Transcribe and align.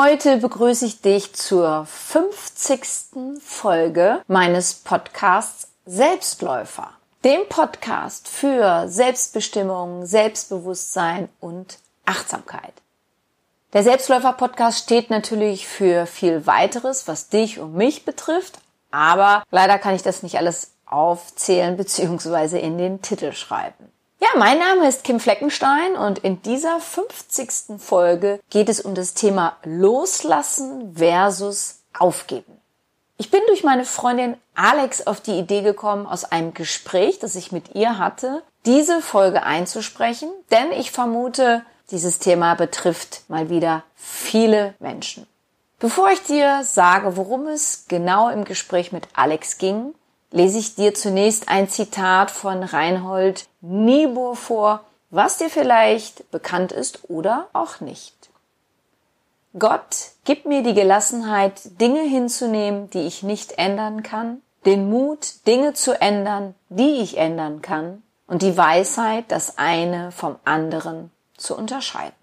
Heute 0.00 0.36
begrüße 0.36 0.86
ich 0.86 1.00
dich 1.00 1.34
zur 1.34 1.84
50. 1.84 3.40
Folge 3.42 4.22
meines 4.28 4.74
Podcasts 4.74 5.72
Selbstläufer. 5.86 6.90
Dem 7.24 7.40
Podcast 7.48 8.28
für 8.28 8.86
Selbstbestimmung, 8.86 10.06
Selbstbewusstsein 10.06 11.28
und 11.40 11.80
Achtsamkeit. 12.06 12.74
Der 13.72 13.82
Selbstläufer-Podcast 13.82 14.84
steht 14.84 15.10
natürlich 15.10 15.66
für 15.66 16.06
viel 16.06 16.46
weiteres, 16.46 17.08
was 17.08 17.28
dich 17.28 17.58
und 17.58 17.74
mich 17.74 18.04
betrifft, 18.04 18.60
aber 18.92 19.42
leider 19.50 19.80
kann 19.80 19.96
ich 19.96 20.04
das 20.04 20.22
nicht 20.22 20.38
alles 20.38 20.74
aufzählen 20.86 21.76
bzw. 21.76 22.60
in 22.60 22.78
den 22.78 23.02
Titel 23.02 23.32
schreiben. 23.32 23.90
Ja, 24.20 24.30
mein 24.36 24.58
Name 24.58 24.88
ist 24.88 25.04
Kim 25.04 25.20
Fleckenstein 25.20 25.96
und 25.96 26.18
in 26.18 26.42
dieser 26.42 26.80
50. 26.80 27.78
Folge 27.78 28.40
geht 28.50 28.68
es 28.68 28.80
um 28.80 28.96
das 28.96 29.14
Thema 29.14 29.56
Loslassen 29.62 30.96
versus 30.96 31.82
Aufgeben. 31.96 32.60
Ich 33.16 33.30
bin 33.30 33.40
durch 33.46 33.62
meine 33.62 33.84
Freundin 33.84 34.36
Alex 34.56 35.06
auf 35.06 35.20
die 35.20 35.38
Idee 35.38 35.62
gekommen, 35.62 36.04
aus 36.04 36.24
einem 36.24 36.52
Gespräch, 36.52 37.20
das 37.20 37.36
ich 37.36 37.52
mit 37.52 37.76
ihr 37.76 37.98
hatte, 37.98 38.42
diese 38.66 39.02
Folge 39.02 39.44
einzusprechen, 39.44 40.30
denn 40.50 40.72
ich 40.72 40.90
vermute, 40.90 41.64
dieses 41.92 42.18
Thema 42.18 42.54
betrifft 42.54 43.22
mal 43.28 43.50
wieder 43.50 43.84
viele 43.94 44.74
Menschen. 44.80 45.28
Bevor 45.78 46.10
ich 46.10 46.24
dir 46.24 46.64
sage, 46.64 47.16
worum 47.16 47.46
es 47.46 47.84
genau 47.86 48.30
im 48.30 48.44
Gespräch 48.44 48.90
mit 48.90 49.06
Alex 49.14 49.58
ging, 49.58 49.94
lese 50.30 50.58
ich 50.58 50.74
dir 50.74 50.94
zunächst 50.94 51.48
ein 51.48 51.68
Zitat 51.68 52.30
von 52.30 52.62
Reinhold 52.62 53.46
Niebuhr 53.60 54.36
vor, 54.36 54.80
was 55.10 55.38
dir 55.38 55.50
vielleicht 55.50 56.30
bekannt 56.30 56.72
ist 56.72 57.08
oder 57.08 57.48
auch 57.52 57.80
nicht. 57.80 58.14
Gott, 59.58 60.10
gib 60.24 60.44
mir 60.44 60.62
die 60.62 60.74
Gelassenheit, 60.74 61.80
Dinge 61.80 62.02
hinzunehmen, 62.02 62.90
die 62.90 63.06
ich 63.06 63.22
nicht 63.22 63.58
ändern 63.58 64.02
kann, 64.02 64.42
den 64.66 64.90
Mut, 64.90 65.46
Dinge 65.46 65.72
zu 65.72 65.98
ändern, 65.98 66.54
die 66.68 67.00
ich 67.00 67.16
ändern 67.16 67.62
kann, 67.62 68.02
und 68.26 68.42
die 68.42 68.56
Weisheit, 68.56 69.24
das 69.28 69.56
eine 69.56 70.12
vom 70.12 70.36
anderen 70.44 71.10
zu 71.38 71.56
unterscheiden. 71.56 72.14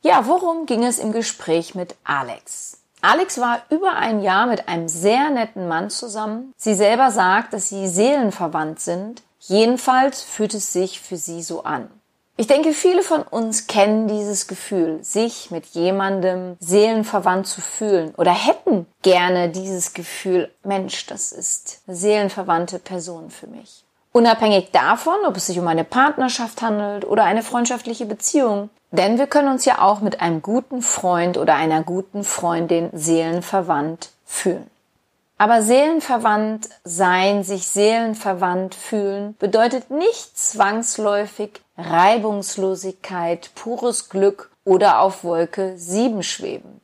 Ja, 0.00 0.26
worum 0.26 0.64
ging 0.64 0.84
es 0.84 0.98
im 0.98 1.12
Gespräch 1.12 1.74
mit 1.74 1.94
Alex? 2.04 2.79
Alex 3.02 3.40
war 3.40 3.62
über 3.70 3.94
ein 3.94 4.20
Jahr 4.20 4.46
mit 4.46 4.68
einem 4.68 4.88
sehr 4.88 5.30
netten 5.30 5.68
Mann 5.68 5.90
zusammen. 5.90 6.52
Sie 6.56 6.74
selber 6.74 7.10
sagt, 7.10 7.52
dass 7.52 7.68
sie 7.68 7.88
seelenverwandt 7.88 8.80
sind. 8.80 9.22
Jedenfalls 9.38 10.22
fühlt 10.22 10.54
es 10.54 10.72
sich 10.72 11.00
für 11.00 11.16
sie 11.16 11.42
so 11.42 11.64
an. 11.64 11.88
Ich 12.36 12.46
denke, 12.46 12.72
viele 12.72 13.02
von 13.02 13.22
uns 13.22 13.66
kennen 13.66 14.08
dieses 14.08 14.46
Gefühl, 14.46 15.04
sich 15.04 15.50
mit 15.50 15.66
jemandem 15.66 16.56
seelenverwandt 16.58 17.46
zu 17.46 17.60
fühlen 17.60 18.14
oder 18.16 18.32
hätten 18.32 18.86
gerne 19.02 19.50
dieses 19.50 19.92
Gefühl, 19.92 20.50
Mensch, 20.62 21.06
das 21.06 21.32
ist 21.32 21.82
eine 21.86 21.96
seelenverwandte 21.96 22.78
Person 22.78 23.30
für 23.30 23.46
mich. 23.46 23.84
Unabhängig 24.12 24.72
davon, 24.72 25.14
ob 25.26 25.36
es 25.36 25.46
sich 25.46 25.58
um 25.58 25.68
eine 25.68 25.84
Partnerschaft 25.84 26.62
handelt 26.62 27.04
oder 27.04 27.24
eine 27.24 27.42
freundschaftliche 27.42 28.06
Beziehung, 28.06 28.70
denn 28.90 29.18
wir 29.18 29.28
können 29.28 29.48
uns 29.48 29.64
ja 29.64 29.80
auch 29.80 30.00
mit 30.00 30.20
einem 30.20 30.42
guten 30.42 30.82
Freund 30.82 31.38
oder 31.38 31.54
einer 31.54 31.82
guten 31.84 32.24
Freundin 32.24 32.90
seelenverwandt 32.92 34.10
fühlen. 34.24 34.68
Aber 35.38 35.62
seelenverwandt 35.62 36.68
sein, 36.84 37.44
sich 37.44 37.68
seelenverwandt 37.68 38.74
fühlen, 38.74 39.36
bedeutet 39.38 39.90
nicht 39.90 40.36
zwangsläufig 40.36 41.62
Reibungslosigkeit, 41.78 43.50
pures 43.54 44.10
Glück 44.10 44.50
oder 44.64 45.00
auf 45.00 45.24
Wolke 45.24 45.78
7 45.78 46.22
schweben. 46.22 46.80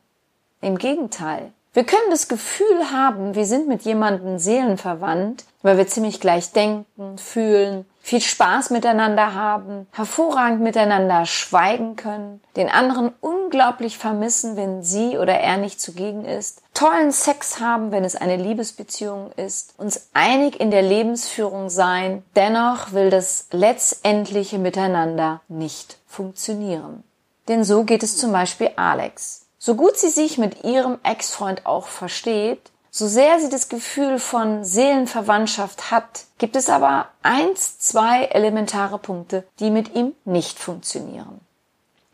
Im 0.61 0.77
Gegenteil. 0.77 1.51
Wir 1.77 1.83
können 1.83 2.09
das 2.09 2.27
Gefühl 2.27 2.89
haben, 2.91 3.35
wir 3.35 3.45
sind 3.45 3.67
mit 3.67 3.83
jemandem 3.83 4.39
seelenverwandt, 4.39 5.45
weil 5.61 5.77
wir 5.77 5.85
ziemlich 5.85 6.19
gleich 6.19 6.51
denken, 6.51 7.19
fühlen, 7.19 7.85
viel 8.01 8.19
Spaß 8.19 8.71
miteinander 8.71 9.35
haben, 9.35 9.85
hervorragend 9.91 10.61
miteinander 10.61 11.27
schweigen 11.27 11.95
können, 11.95 12.41
den 12.55 12.67
anderen 12.67 13.13
unglaublich 13.21 13.99
vermissen, 13.99 14.57
wenn 14.57 14.81
sie 14.81 15.19
oder 15.19 15.35
er 15.35 15.57
nicht 15.57 15.79
zugegen 15.79 16.25
ist, 16.25 16.63
tollen 16.73 17.11
Sex 17.11 17.59
haben, 17.59 17.91
wenn 17.91 18.03
es 18.03 18.15
eine 18.15 18.37
Liebesbeziehung 18.37 19.29
ist, 19.35 19.75
uns 19.77 20.09
einig 20.15 20.59
in 20.59 20.71
der 20.71 20.81
Lebensführung 20.81 21.69
sein, 21.69 22.23
dennoch 22.35 22.93
will 22.93 23.11
das 23.11 23.49
letztendliche 23.51 24.57
Miteinander 24.57 25.41
nicht 25.47 25.99
funktionieren. 26.07 27.03
Denn 27.47 27.63
so 27.63 27.83
geht 27.83 28.01
es 28.01 28.17
zum 28.17 28.31
Beispiel 28.31 28.71
Alex. 28.77 29.36
So 29.59 29.75
gut 29.75 29.97
sie 29.97 30.09
sich 30.09 30.37
mit 30.37 30.63
ihrem 30.63 30.99
Ex-Freund 31.03 31.65
auch 31.65 31.87
versteht, 31.87 32.71
so 32.91 33.07
sehr 33.07 33.39
sie 33.39 33.49
das 33.49 33.69
Gefühl 33.69 34.17
von 34.17 34.63
Seelenverwandtschaft 34.63 35.91
hat, 35.91 36.25
gibt 36.37 36.55
es 36.55 36.69
aber 36.69 37.09
eins, 37.21 37.79
zwei 37.79 38.25
elementare 38.25 38.97
Punkte, 38.97 39.45
die 39.59 39.69
mit 39.69 39.93
ihm 39.93 40.13
nicht 40.25 40.57
funktionieren. 40.57 41.41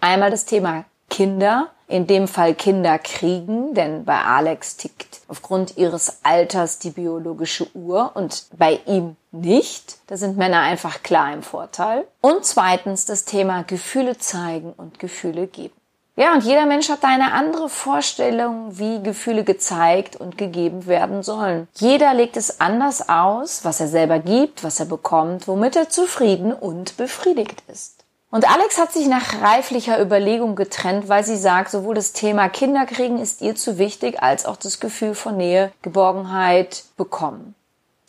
Einmal 0.01 0.31
das 0.31 0.45
Thema 0.45 0.85
Kinder, 1.09 1.69
in 1.87 2.07
dem 2.07 2.27
Fall 2.27 2.55
Kinder 2.55 2.97
kriegen, 2.97 3.73
denn 3.73 4.03
bei 4.03 4.19
Alex 4.19 4.77
tickt 4.77 5.21
aufgrund 5.27 5.77
ihres 5.77 6.19
Alters 6.23 6.79
die 6.79 6.89
biologische 6.89 7.67
Uhr 7.75 8.11
und 8.15 8.47
bei 8.57 8.81
ihm 8.87 9.15
nicht. 9.31 9.99
Da 10.07 10.17
sind 10.17 10.37
Männer 10.37 10.61
einfach 10.61 11.03
klar 11.03 11.31
im 11.33 11.43
Vorteil. 11.43 12.07
Und 12.19 12.45
zweitens 12.45 13.05
das 13.05 13.25
Thema 13.25 13.63
Gefühle 13.63 14.17
zeigen 14.17 14.73
und 14.73 14.99
Gefühle 14.99 15.47
geben. 15.47 15.75
Ja, 16.15 16.33
und 16.33 16.43
jeder 16.43 16.67
Mensch 16.67 16.89
hat 16.89 17.03
eine 17.03 17.31
andere 17.31 17.69
Vorstellung, 17.69 18.77
wie 18.77 19.01
Gefühle 19.01 19.43
gezeigt 19.43 20.15
und 20.15 20.37
gegeben 20.37 20.85
werden 20.85 21.23
sollen. 21.23 21.67
Jeder 21.73 22.13
legt 22.13 22.37
es 22.37 22.61
anders 22.61 23.09
aus, 23.09 23.65
was 23.65 23.79
er 23.79 23.87
selber 23.87 24.19
gibt, 24.19 24.63
was 24.63 24.79
er 24.79 24.85
bekommt, 24.85 25.47
womit 25.47 25.75
er 25.75 25.89
zufrieden 25.89 26.53
und 26.53 26.97
befriedigt 26.97 27.63
ist. 27.67 28.03
Und 28.29 28.49
Alex 28.49 28.79
hat 28.79 28.91
sich 28.91 29.07
nach 29.07 29.41
reiflicher 29.41 29.99
Überlegung 29.99 30.55
getrennt, 30.55 31.09
weil 31.09 31.23
sie 31.23 31.37
sagt, 31.37 31.71
sowohl 31.71 31.95
das 31.95 32.13
Thema 32.13 32.47
Kinderkriegen 32.47 33.19
ist 33.19 33.41
ihr 33.41 33.55
zu 33.55 33.79
wichtig, 33.79 34.21
als 34.21 34.45
auch 34.45 34.57
das 34.57 34.79
Gefühl 34.79 35.15
von 35.15 35.37
Nähe, 35.37 35.71
Geborgenheit 35.81 36.83
bekommen. 36.95 37.55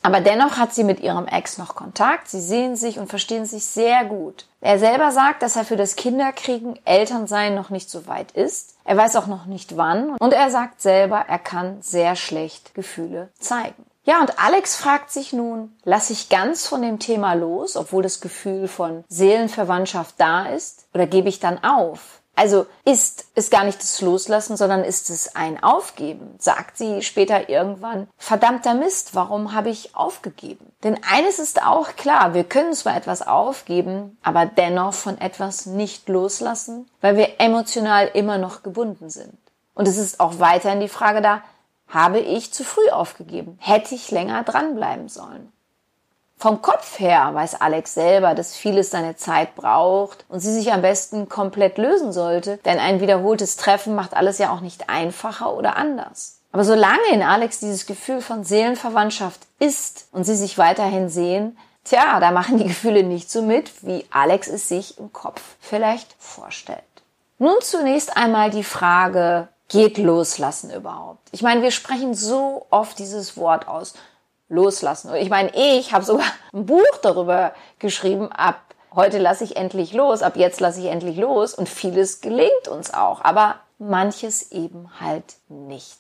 Aber 0.05 0.21
dennoch 0.21 0.59
hat 0.59 0.75
sie 0.75 0.85
mit 0.85 1.01
ihrem 1.01 1.27
Ex 1.27 1.57
noch 1.57 1.75
Kontakt. 1.75 2.29
Sie 2.29 2.43
sehen 2.43 2.77
sich 2.77 2.99
und 2.99 3.09
verstehen 3.09 3.47
sich 3.47 3.65
sehr 3.65 4.05
gut. 4.05 4.45
Er 4.61 4.79
selber 4.79 5.11
sagt, 5.13 5.43
dass 5.43 5.57
er 5.57 5.65
für 5.65 5.79
das 5.79 5.97
Kinderkriegen, 5.97 6.79
Elternsein 6.85 7.55
noch 7.55 7.71
nicht 7.71 7.89
so 7.89 8.07
weit 8.07 8.31
ist. 8.33 8.75
Er 8.85 8.99
weiß 8.99 9.17
auch 9.17 9.29
noch 9.29 9.47
nicht 9.47 9.79
wann. 9.79 10.11
Und 10.19 10.35
er 10.35 10.51
sagt 10.51 10.83
selber, 10.83 11.25
er 11.27 11.39
kann 11.39 11.81
sehr 11.81 12.17
schlecht 12.17 12.75
Gefühle 12.75 13.31
zeigen. 13.39 13.87
Ja, 14.05 14.21
und 14.21 14.39
Alex 14.39 14.77
fragt 14.77 15.11
sich 15.11 15.33
nun, 15.33 15.75
lasse 15.85 16.13
ich 16.13 16.29
ganz 16.29 16.67
von 16.67 16.83
dem 16.83 16.99
Thema 16.99 17.33
los, 17.33 17.75
obwohl 17.75 18.03
das 18.03 18.21
Gefühl 18.21 18.69
von 18.69 19.05
Seelenverwandtschaft 19.09 20.17
da 20.19 20.45
ist? 20.49 20.85
Oder 20.93 21.07
gebe 21.07 21.31
ich 21.31 21.41
dann 21.41 21.65
auf? 21.65 22.21
Also 22.37 22.67
ist 22.85 23.27
es 23.35 23.51
gar 23.51 23.65
nicht 23.65 23.81
das 23.81 24.01
Loslassen, 24.01 24.57
sondern 24.57 24.83
ist 24.83 25.09
es 25.11 25.37
ein 25.37 25.63
Aufgeben. 25.63 26.35
Sagt 26.39 26.77
sie 26.77 27.03
später 27.03 27.49
irgendwann, 27.49 28.09
verdammter 28.17 28.75
Mist, 28.75 29.15
warum 29.15 29.53
habe 29.53 29.71
ich 29.71 29.95
aufgegeben? 29.95 30.73
Denn 30.83 30.99
eines 31.09 31.39
ist 31.39 31.63
auch 31.63 31.95
klar, 31.97 32.35
wir 32.35 32.45
können 32.45 32.75
zwar 32.75 32.97
etwas 32.97 33.27
aufgeben, 33.27 34.19
aber 34.23 34.47
dennoch 34.47 34.95
von 34.95 35.19
etwas 35.19 35.67
nicht 35.67 36.09
loslassen, 36.09 36.91
weil 37.01 37.17
wir 37.17 37.41
emotional 37.41 38.11
immer 38.13 38.39
noch 38.39 38.63
gebunden 38.63 39.11
sind. 39.11 39.39
Und 39.75 39.89
es 39.89 39.97
ist 39.97 40.21
auch 40.21 40.39
weiterhin 40.39 40.81
die 40.81 40.89
Frage 40.89 41.23
da, 41.23 41.43
habe 41.89 42.19
ich 42.19 42.53
zu 42.53 42.65
früh 42.65 42.89
aufgegeben? 42.91 43.57
Hätte 43.61 43.95
ich 43.95 44.11
länger 44.11 44.43
dranbleiben 44.43 45.09
sollen? 45.09 45.53
Vom 46.37 46.61
Kopf 46.63 46.99
her 46.99 47.31
weiß 47.33 47.61
Alex 47.61 47.95
selber, 47.95 48.35
dass 48.35 48.57
vieles 48.57 48.91
seine 48.91 49.17
Zeit 49.17 49.55
braucht 49.55 50.25
und 50.29 50.41
sie 50.41 50.53
sich 50.53 50.73
am 50.73 50.83
besten 50.83 51.29
komplett 51.29 51.79
lösen 51.79 52.13
sollte, 52.13 52.59
denn 52.65 52.79
ein 52.79 53.01
wiederholtes 53.01 53.57
Treffen 53.57 53.95
macht 53.95 54.15
alles 54.15 54.39
ja 54.39 54.53
auch 54.53 54.61
nicht 54.61 54.91
einfacher 54.91 55.55
oder 55.55 55.77
anders. 55.77 56.41
Aber 56.53 56.65
solange 56.65 57.09
in 57.13 57.23
Alex 57.23 57.61
dieses 57.61 57.87
Gefühl 57.87 58.21
von 58.21 58.45
Seelenverwandtschaft 58.45 59.41
ist 59.59 60.09
und 60.13 60.25
sie 60.25 60.37
sich 60.37 60.59
weiterhin 60.59 61.09
sehen, 61.09 61.57
tja, 61.85 62.21
da 62.21 62.31
machen 62.31 62.59
die 62.59 62.69
Gefühle 62.69 63.03
nicht 63.03 63.31
so 63.31 63.43
mit, 63.43 63.85
wie 63.85 64.05
Alex 64.11 64.49
es 64.49 64.69
sich 64.69 64.99
im 64.99 65.13
Kopf 65.13 65.41
vielleicht 65.61 66.15
vorstellt. 66.19 66.83
Nun 67.39 67.57
zunächst 67.61 68.17
einmal 68.17 68.51
die 68.51 68.65
Frage, 68.65 69.49
geht 69.69 69.99
loslassen 69.99 70.71
überhaupt? 70.71 71.29
Ich 71.33 71.43
meine, 71.43 71.63
wir 71.63 71.71
sprechen 71.71 72.15
so 72.15 72.67
oft 72.71 72.99
dieses 72.99 73.37
Wort 73.37 73.67
aus 73.67 73.95
loslassen. 74.49 75.15
Ich 75.15 75.31
meine, 75.31 75.51
ich 75.55 75.93
habe 75.93 76.05
sogar 76.05 76.27
ein 76.53 76.67
Buch 76.67 76.97
darüber 77.03 77.53
geschrieben, 77.79 78.31
ab 78.33 78.61
heute 78.95 79.19
lasse 79.19 79.45
ich 79.45 79.57
endlich 79.57 79.93
los, 79.93 80.23
ab 80.23 80.37
jetzt 80.37 80.61
lasse 80.61 80.81
ich 80.81 80.87
endlich 80.87 81.17
los 81.17 81.55
und 81.55 81.69
vieles 81.69 82.21
gelingt 82.21 82.69
uns 82.69 82.95
auch, 82.95 83.23
aber 83.23 83.57
manches 83.79 84.53
eben 84.53 84.89
halt 85.01 85.35
nicht. 85.49 85.99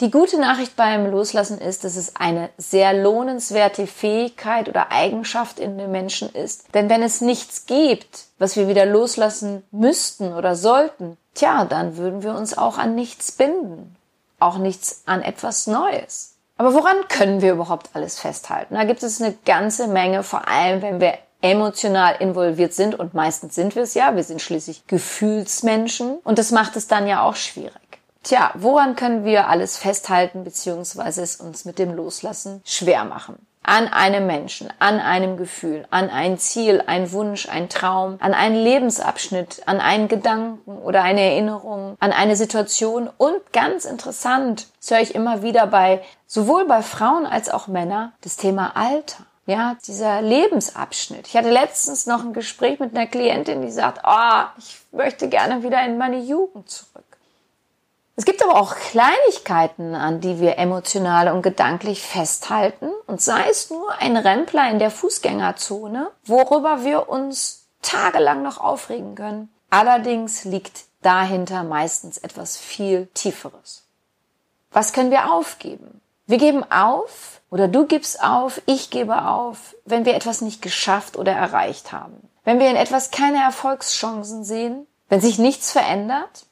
Die 0.00 0.10
gute 0.10 0.40
Nachricht 0.40 0.74
beim 0.74 1.08
Loslassen 1.08 1.58
ist, 1.58 1.84
dass 1.84 1.94
es 1.94 2.16
eine 2.16 2.50
sehr 2.56 2.92
lohnenswerte 2.92 3.86
Fähigkeit 3.86 4.68
oder 4.68 4.90
Eigenschaft 4.90 5.60
in 5.60 5.78
den 5.78 5.92
Menschen 5.92 6.28
ist. 6.28 6.74
Denn 6.74 6.90
wenn 6.90 7.04
es 7.04 7.20
nichts 7.20 7.66
gibt, 7.66 8.24
was 8.38 8.56
wir 8.56 8.66
wieder 8.66 8.84
loslassen 8.84 9.62
müssten 9.70 10.32
oder 10.32 10.56
sollten, 10.56 11.16
tja, 11.34 11.66
dann 11.66 11.96
würden 11.98 12.24
wir 12.24 12.34
uns 12.34 12.58
auch 12.58 12.78
an 12.78 12.96
nichts 12.96 13.30
binden, 13.30 13.94
auch 14.40 14.58
nichts 14.58 15.02
an 15.06 15.22
etwas 15.22 15.68
Neues. 15.68 16.31
Aber 16.56 16.74
woran 16.74 17.08
können 17.08 17.42
wir 17.42 17.52
überhaupt 17.52 17.90
alles 17.94 18.18
festhalten? 18.18 18.74
Da 18.74 18.84
gibt 18.84 19.02
es 19.02 19.20
eine 19.20 19.34
ganze 19.44 19.88
Menge, 19.88 20.22
vor 20.22 20.48
allem 20.48 20.82
wenn 20.82 21.00
wir 21.00 21.18
emotional 21.40 22.14
involviert 22.20 22.72
sind 22.72 22.94
und 22.98 23.14
meistens 23.14 23.54
sind 23.54 23.74
wir 23.74 23.82
es 23.82 23.94
ja, 23.94 24.14
wir 24.14 24.22
sind 24.22 24.40
schließlich 24.40 24.86
Gefühlsmenschen 24.86 26.18
und 26.22 26.38
das 26.38 26.52
macht 26.52 26.76
es 26.76 26.86
dann 26.86 27.08
ja 27.08 27.22
auch 27.24 27.34
schwierig. 27.34 27.72
Tja, 28.22 28.52
woran 28.54 28.94
können 28.94 29.24
wir 29.24 29.48
alles 29.48 29.76
festhalten 29.76 30.44
beziehungsweise 30.44 31.22
es 31.22 31.36
uns 31.36 31.64
mit 31.64 31.80
dem 31.80 31.94
Loslassen 31.94 32.62
schwer 32.64 33.04
machen? 33.04 33.44
An 33.64 33.88
einem 33.88 34.26
Menschen, 34.26 34.72
an 34.78 34.98
einem 34.98 35.36
Gefühl, 35.36 35.86
an 35.90 36.10
ein 36.10 36.38
Ziel, 36.38 36.82
ein 36.86 37.12
Wunsch, 37.12 37.48
ein 37.48 37.68
Traum, 37.68 38.16
an 38.20 38.34
einen 38.34 38.56
Lebensabschnitt, 38.56 39.62
an 39.66 39.80
einen 39.80 40.08
Gedanken 40.08 40.78
oder 40.78 41.02
eine 41.02 41.20
Erinnerung, 41.20 41.96
an 42.00 42.12
eine 42.12 42.34
Situation 42.34 43.08
und 43.18 43.52
ganz 43.52 43.84
interessant, 43.84 44.66
das 44.80 44.90
höre 44.90 45.00
ich 45.00 45.14
immer 45.14 45.42
wieder 45.42 45.66
bei, 45.66 46.02
sowohl 46.26 46.64
bei 46.66 46.82
Frauen 46.82 47.24
als 47.24 47.50
auch 47.50 47.68
Männern, 47.68 48.12
das 48.22 48.36
Thema 48.36 48.72
Alter. 48.74 49.24
Ja, 49.44 49.76
dieser 49.86 50.22
Lebensabschnitt. 50.22 51.26
Ich 51.26 51.36
hatte 51.36 51.50
letztens 51.50 52.06
noch 52.06 52.24
ein 52.24 52.32
Gespräch 52.32 52.78
mit 52.78 52.96
einer 52.96 53.08
Klientin, 53.08 53.62
die 53.62 53.72
sagt, 53.72 54.00
oh, 54.06 54.44
ich 54.56 54.80
möchte 54.92 55.28
gerne 55.28 55.64
wieder 55.64 55.84
in 55.84 55.98
meine 55.98 56.20
Jugend 56.20 56.70
zurück. 56.70 57.04
Es 58.14 58.26
gibt 58.26 58.42
aber 58.42 58.60
auch 58.60 58.74
Kleinigkeiten, 58.74 59.94
an 59.94 60.20
die 60.20 60.38
wir 60.38 60.58
emotional 60.58 61.28
und 61.28 61.42
gedanklich 61.42 62.02
festhalten, 62.02 62.90
und 63.06 63.22
sei 63.22 63.48
es 63.50 63.70
nur 63.70 63.90
ein 63.98 64.16
Rempler 64.16 64.70
in 64.70 64.78
der 64.78 64.90
Fußgängerzone, 64.90 66.10
worüber 66.24 66.84
wir 66.84 67.08
uns 67.08 67.66
tagelang 67.80 68.42
noch 68.42 68.58
aufregen 68.58 69.14
können. 69.14 69.52
Allerdings 69.70 70.44
liegt 70.44 70.84
dahinter 71.00 71.62
meistens 71.62 72.18
etwas 72.18 72.58
viel 72.58 73.06
Tieferes. 73.14 73.84
Was 74.70 74.92
können 74.92 75.10
wir 75.10 75.32
aufgeben? 75.32 76.00
Wir 76.26 76.38
geben 76.38 76.64
auf, 76.70 77.40
oder 77.50 77.68
du 77.68 77.86
gibst 77.86 78.22
auf, 78.22 78.60
ich 78.66 78.90
gebe 78.90 79.26
auf, 79.26 79.74
wenn 79.84 80.04
wir 80.04 80.14
etwas 80.14 80.40
nicht 80.42 80.62
geschafft 80.62 81.16
oder 81.16 81.32
erreicht 81.32 81.92
haben. 81.92 82.28
Wenn 82.44 82.60
wir 82.60 82.70
in 82.70 82.76
etwas 82.76 83.10
keine 83.10 83.42
Erfolgschancen 83.42 84.44
sehen, 84.44 84.86
wenn 85.08 85.20
sich 85.20 85.38
nichts 85.38 85.72
verändert, 85.72 86.46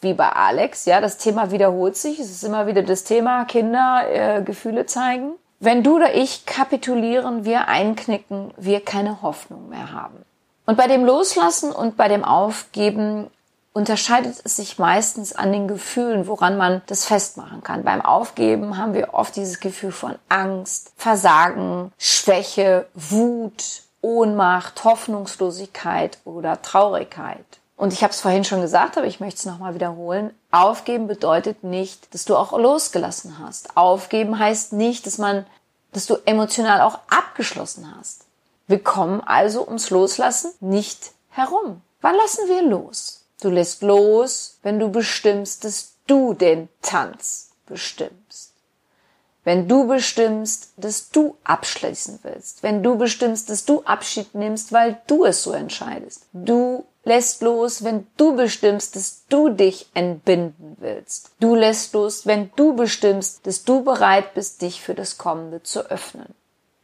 wie 0.00 0.14
bei 0.14 0.28
Alex, 0.28 0.84
ja, 0.84 1.00
das 1.00 1.18
Thema 1.18 1.50
wiederholt 1.50 1.96
sich, 1.96 2.18
es 2.20 2.30
ist 2.30 2.44
immer 2.44 2.66
wieder 2.66 2.82
das 2.82 3.04
Thema 3.04 3.44
Kinder 3.44 4.04
äh, 4.10 4.42
Gefühle 4.42 4.86
zeigen. 4.86 5.32
Wenn 5.60 5.82
du 5.82 5.96
oder 5.96 6.14
ich 6.14 6.46
kapitulieren, 6.46 7.44
wir 7.44 7.66
einknicken, 7.66 8.52
wir 8.56 8.80
keine 8.84 9.22
Hoffnung 9.22 9.68
mehr 9.68 9.92
haben. 9.92 10.24
Und 10.66 10.76
bei 10.76 10.86
dem 10.86 11.04
Loslassen 11.04 11.72
und 11.72 11.96
bei 11.96 12.08
dem 12.08 12.24
Aufgeben 12.24 13.28
unterscheidet 13.72 14.40
es 14.44 14.56
sich 14.56 14.78
meistens 14.78 15.34
an 15.34 15.52
den 15.52 15.66
Gefühlen, 15.66 16.26
woran 16.26 16.56
man 16.56 16.82
das 16.86 17.06
festmachen 17.06 17.62
kann. 17.62 17.84
Beim 17.84 18.02
Aufgeben 18.02 18.76
haben 18.76 18.94
wir 18.94 19.14
oft 19.14 19.34
dieses 19.34 19.60
Gefühl 19.60 19.92
von 19.92 20.16
Angst, 20.28 20.92
Versagen, 20.96 21.92
Schwäche, 21.98 22.86
Wut, 22.94 23.82
Ohnmacht, 24.00 24.84
Hoffnungslosigkeit 24.84 26.18
oder 26.24 26.62
Traurigkeit. 26.62 27.44
Und 27.78 27.92
ich 27.92 28.02
habe 28.02 28.12
es 28.12 28.20
vorhin 28.20 28.42
schon 28.42 28.60
gesagt, 28.60 28.98
aber 28.98 29.06
ich 29.06 29.20
möchte 29.20 29.38
es 29.38 29.46
nochmal 29.46 29.72
wiederholen. 29.72 30.34
Aufgeben 30.50 31.06
bedeutet 31.06 31.62
nicht, 31.62 32.12
dass 32.12 32.24
du 32.24 32.36
auch 32.36 32.52
losgelassen 32.58 33.38
hast. 33.38 33.76
Aufgeben 33.76 34.36
heißt 34.36 34.72
nicht, 34.72 35.06
dass 35.06 35.16
man, 35.16 35.46
dass 35.92 36.06
du 36.06 36.16
emotional 36.24 36.80
auch 36.80 36.98
abgeschlossen 37.08 37.94
hast. 37.96 38.24
Wir 38.66 38.82
kommen 38.82 39.20
also 39.20 39.64
ums 39.64 39.90
Loslassen 39.90 40.50
nicht 40.58 41.12
herum. 41.30 41.80
Wann 42.00 42.16
lassen 42.16 42.48
wir 42.48 42.62
los? 42.62 43.24
Du 43.40 43.48
lässt 43.48 43.82
los, 43.82 44.58
wenn 44.64 44.80
du 44.80 44.90
bestimmst, 44.90 45.64
dass 45.64 45.92
du 46.08 46.34
den 46.34 46.68
Tanz 46.82 47.52
bestimmst. 47.66 48.54
Wenn 49.44 49.68
du 49.68 49.86
bestimmst, 49.86 50.72
dass 50.78 51.10
du 51.10 51.36
abschließen 51.44 52.18
willst. 52.24 52.64
Wenn 52.64 52.82
du 52.82 52.98
bestimmst, 52.98 53.50
dass 53.50 53.64
du 53.64 53.84
Abschied 53.84 54.34
nimmst, 54.34 54.72
weil 54.72 55.00
du 55.06 55.24
es 55.24 55.44
so 55.44 55.52
entscheidest. 55.52 56.26
Du 56.32 56.84
lässt 57.08 57.42
los, 57.42 57.82
wenn 57.82 58.06
du 58.16 58.36
bestimmst, 58.36 58.94
dass 58.94 59.24
du 59.28 59.48
dich 59.48 59.88
entbinden 59.94 60.76
willst. 60.78 61.32
Du 61.40 61.54
lässt 61.54 61.94
los, 61.94 62.26
wenn 62.26 62.50
du 62.54 62.76
bestimmst, 62.76 63.46
dass 63.46 63.64
du 63.64 63.82
bereit 63.82 64.34
bist, 64.34 64.62
dich 64.62 64.80
für 64.80 64.94
das 64.94 65.18
Kommende 65.18 65.62
zu 65.62 65.90
öffnen. 65.90 66.34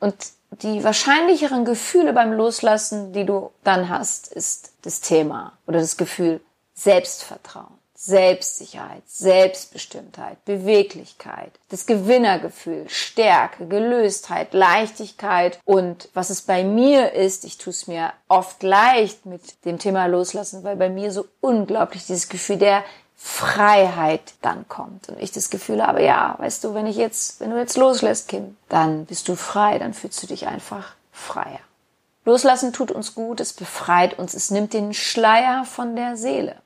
Und 0.00 0.16
die 0.62 0.82
wahrscheinlicheren 0.82 1.64
Gefühle 1.64 2.12
beim 2.12 2.32
Loslassen, 2.32 3.12
die 3.12 3.24
du 3.24 3.50
dann 3.62 3.88
hast, 3.88 4.32
ist 4.32 4.72
das 4.82 5.00
Thema 5.00 5.52
oder 5.66 5.78
das 5.78 5.96
Gefühl 5.96 6.40
Selbstvertrauen, 6.74 7.78
Selbstsicherheit, 8.04 9.02
Selbstbestimmtheit, 9.06 10.44
Beweglichkeit, 10.44 11.52
das 11.70 11.86
Gewinnergefühl, 11.86 12.84
Stärke, 12.88 13.66
Gelöstheit, 13.66 14.52
Leichtigkeit 14.52 15.58
und 15.64 16.10
was 16.12 16.28
es 16.28 16.42
bei 16.42 16.64
mir 16.64 17.12
ist, 17.12 17.44
ich 17.44 17.56
tue 17.56 17.70
es 17.70 17.86
mir 17.86 18.12
oft 18.28 18.62
leicht 18.62 19.24
mit 19.24 19.64
dem 19.64 19.78
Thema 19.78 20.04
Loslassen, 20.04 20.64
weil 20.64 20.76
bei 20.76 20.90
mir 20.90 21.12
so 21.12 21.26
unglaublich 21.40 22.04
dieses 22.04 22.28
Gefühl 22.28 22.58
der 22.58 22.84
Freiheit 23.16 24.34
dann 24.42 24.68
kommt 24.68 25.08
und 25.08 25.18
ich 25.18 25.32
das 25.32 25.48
Gefühl 25.48 25.82
habe, 25.82 26.02
ja, 26.02 26.34
weißt 26.38 26.62
du, 26.62 26.74
wenn 26.74 26.86
ich 26.86 26.96
jetzt, 26.96 27.40
wenn 27.40 27.50
du 27.50 27.58
jetzt 27.58 27.78
loslässt, 27.78 28.28
Kim, 28.28 28.58
dann 28.68 29.06
bist 29.06 29.28
du 29.28 29.34
frei, 29.34 29.78
dann 29.78 29.94
fühlst 29.94 30.22
du 30.22 30.26
dich 30.26 30.46
einfach 30.46 30.92
freier. 31.10 31.60
Loslassen 32.26 32.74
tut 32.74 32.90
uns 32.90 33.14
gut, 33.14 33.40
es 33.40 33.54
befreit 33.54 34.18
uns, 34.18 34.34
es 34.34 34.50
nimmt 34.50 34.74
den 34.74 34.92
Schleier 34.92 35.64
von 35.64 35.96
der 35.96 36.18
Seele. 36.18 36.56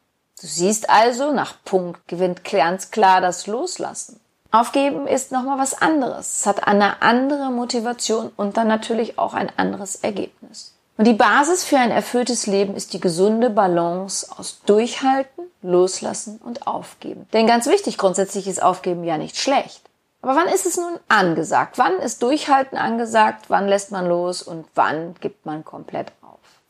Du 0.40 0.46
siehst 0.46 0.88
also, 0.88 1.32
nach 1.32 1.54
Punkt 1.64 2.06
gewinnt 2.06 2.44
ganz 2.44 2.90
klar 2.90 3.20
das 3.20 3.46
Loslassen. 3.46 4.20
Aufgeben 4.50 5.06
ist 5.06 5.32
nochmal 5.32 5.58
was 5.58 5.80
anderes. 5.80 6.38
Es 6.40 6.46
hat 6.46 6.66
eine 6.66 7.02
andere 7.02 7.50
Motivation 7.50 8.30
und 8.36 8.56
dann 8.56 8.68
natürlich 8.68 9.18
auch 9.18 9.34
ein 9.34 9.50
anderes 9.56 9.96
Ergebnis. 9.96 10.74
Und 10.96 11.06
die 11.06 11.14
Basis 11.14 11.64
für 11.64 11.78
ein 11.78 11.90
erfülltes 11.90 12.46
Leben 12.46 12.74
ist 12.74 12.92
die 12.92 13.00
gesunde 13.00 13.50
Balance 13.50 14.26
aus 14.36 14.60
Durchhalten, 14.64 15.44
Loslassen 15.62 16.40
und 16.44 16.66
Aufgeben. 16.66 17.28
Denn 17.32 17.46
ganz 17.46 17.66
wichtig, 17.66 17.98
grundsätzlich 17.98 18.48
ist 18.48 18.62
Aufgeben 18.62 19.04
ja 19.04 19.18
nicht 19.18 19.36
schlecht. 19.36 19.82
Aber 20.22 20.34
wann 20.34 20.48
ist 20.48 20.66
es 20.66 20.76
nun 20.76 20.98
angesagt? 21.08 21.78
Wann 21.78 21.98
ist 22.00 22.22
Durchhalten 22.22 22.76
angesagt? 22.76 23.44
Wann 23.48 23.68
lässt 23.68 23.92
man 23.92 24.08
los 24.08 24.42
und 24.42 24.66
wann 24.74 25.14
gibt 25.20 25.46
man 25.46 25.64
komplett? 25.64 26.10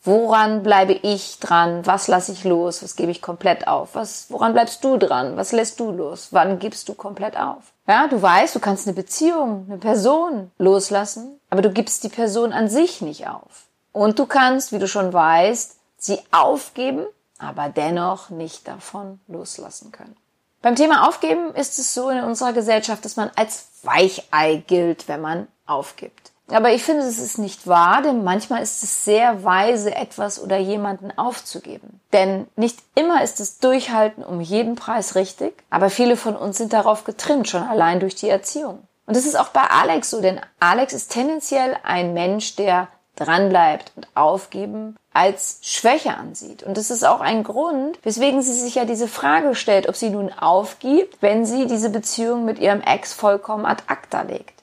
Woran 0.03 0.63
bleibe 0.63 0.93
ich 0.93 1.39
dran? 1.41 1.85
Was 1.85 2.07
lasse 2.09 2.33
ich 2.33 2.45
los? 2.45 2.83
Was 2.83 2.97
gebe 2.97 3.11
ich 3.11 3.21
komplett 3.21 3.67
auf? 3.67 3.95
Was, 3.95 4.27
woran 4.31 4.53
bleibst 4.53 4.83
du 4.85 4.97
dran? 4.97 5.37
Was 5.37 5.53
lässt 5.53 5.81
du 5.81 5.91
los? 5.91 6.29
Wann 6.31 6.59
gibst 6.59 6.89
du 6.89 6.95
komplett 6.95 7.37
auf? 7.37 7.73
Ja, 7.87 8.07
du 8.07 8.21
weißt, 8.21 8.55
du 8.55 8.61
kannst 8.61 8.87
eine 8.87 8.95
Beziehung, 8.95 9.67
eine 9.69 9.79
Person 9.79 10.51
loslassen, 10.59 11.41
aber 11.51 11.63
du 11.63 11.71
gibst 11.71 12.05
die 12.05 12.09
Person 12.09 12.53
an 12.53 12.69
sich 12.69 13.01
nicht 13.01 13.27
auf. 13.27 13.67
Und 13.93 14.19
du 14.19 14.27
kannst, 14.27 14.73
wie 14.73 14.79
du 14.79 14.87
schon 14.87 15.13
weißt, 15.13 15.77
sie 15.97 16.21
aufgeben, 16.31 17.05
aber 17.39 17.69
dennoch 17.69 18.31
nicht 18.31 18.69
davon 18.69 19.21
loslassen 19.27 19.91
können. 19.91 20.17
Beim 20.63 20.77
Thema 20.77 21.09
Aufgeben 21.09 21.55
ist 21.55 21.79
es 21.79 21.95
so 21.95 22.11
in 22.11 22.23
unserer 22.23 22.53
Gesellschaft, 22.53 23.05
dass 23.05 23.17
man 23.17 23.31
als 23.37 23.69
Weichei 23.83 24.63
gilt, 24.67 25.09
wenn 25.09 25.21
man 25.21 25.49
aufgibt. 25.67 26.33
Aber 26.51 26.73
ich 26.73 26.83
finde, 26.83 27.03
es 27.03 27.19
ist 27.19 27.39
nicht 27.39 27.67
wahr, 27.67 28.01
denn 28.03 28.25
manchmal 28.25 28.63
ist 28.63 28.83
es 28.83 29.05
sehr 29.05 29.45
weise, 29.45 29.95
etwas 29.95 30.43
oder 30.43 30.57
jemanden 30.57 31.17
aufzugeben. 31.17 32.01
Denn 32.13 32.47
nicht 32.57 32.79
immer 32.95 33.23
ist 33.23 33.41
es 33.41 33.59
Durchhalten 33.59 34.25
um 34.25 34.41
jeden 34.41 34.75
Preis 34.75 35.15
richtig, 35.15 35.63
aber 35.69 35.91
viele 35.91 36.17
von 36.17 36.37
uns 36.37 36.57
sind 36.59 36.73
darauf 36.73 37.05
getrimmt, 37.05 37.49
schon 37.49 37.63
allein 37.63 38.01
durch 38.01 38.15
die 38.15 38.31
Erziehung. 38.31 38.83
Und 39.07 39.17
das 39.17 39.27
ist 39.27 39.39
auch 39.39 39.49
bei 39.49 39.63
Alex 39.63 40.11
so, 40.11 40.21
denn 40.21 40.41
Alex 40.61 40.93
ist 40.93 41.13
tendenziell 41.13 41.77
ein 41.83 42.15
Mensch, 42.15 42.57
der 42.57 42.89
dranbleibt 43.17 43.93
und 43.97 44.07
aufgeben 44.15 44.97
als 45.13 45.59
Schwäche 45.63 46.17
ansieht. 46.17 46.63
Und 46.63 46.77
das 46.77 46.91
ist 46.91 47.05
auch 47.05 47.21
ein 47.21 47.43
Grund, 47.43 47.99
weswegen 48.05 48.43
sie 48.43 48.53
sich 48.53 48.77
ja 48.77 48.85
diese 48.85 49.09
Frage 49.09 49.55
stellt, 49.55 49.89
ob 49.89 49.97
sie 49.97 50.11
nun 50.11 50.33
aufgibt, 50.33 51.21
wenn 51.21 51.45
sie 51.45 51.67
diese 51.67 51.91
Beziehung 51.91 52.45
mit 52.45 52.59
ihrem 52.59 52.81
Ex 52.81 53.15
vollkommen 53.15 53.67
ad 53.67 53.83
acta 53.89 54.23
legt. 54.23 54.58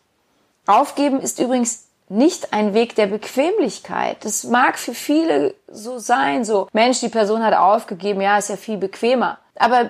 Aufgeben 0.67 1.19
ist 1.19 1.39
übrigens 1.39 1.85
nicht 2.07 2.53
ein 2.53 2.73
Weg 2.73 2.95
der 2.95 3.07
Bequemlichkeit. 3.07 4.23
Das 4.23 4.43
mag 4.43 4.77
für 4.77 4.93
viele 4.93 5.55
so 5.67 5.97
sein, 5.97 6.45
so 6.45 6.67
Mensch, 6.71 6.99
die 6.99 7.09
Person 7.09 7.43
hat 7.43 7.55
aufgegeben, 7.55 8.21
ja, 8.21 8.37
ist 8.37 8.49
ja 8.49 8.57
viel 8.57 8.77
bequemer. 8.77 9.39
Aber 9.55 9.89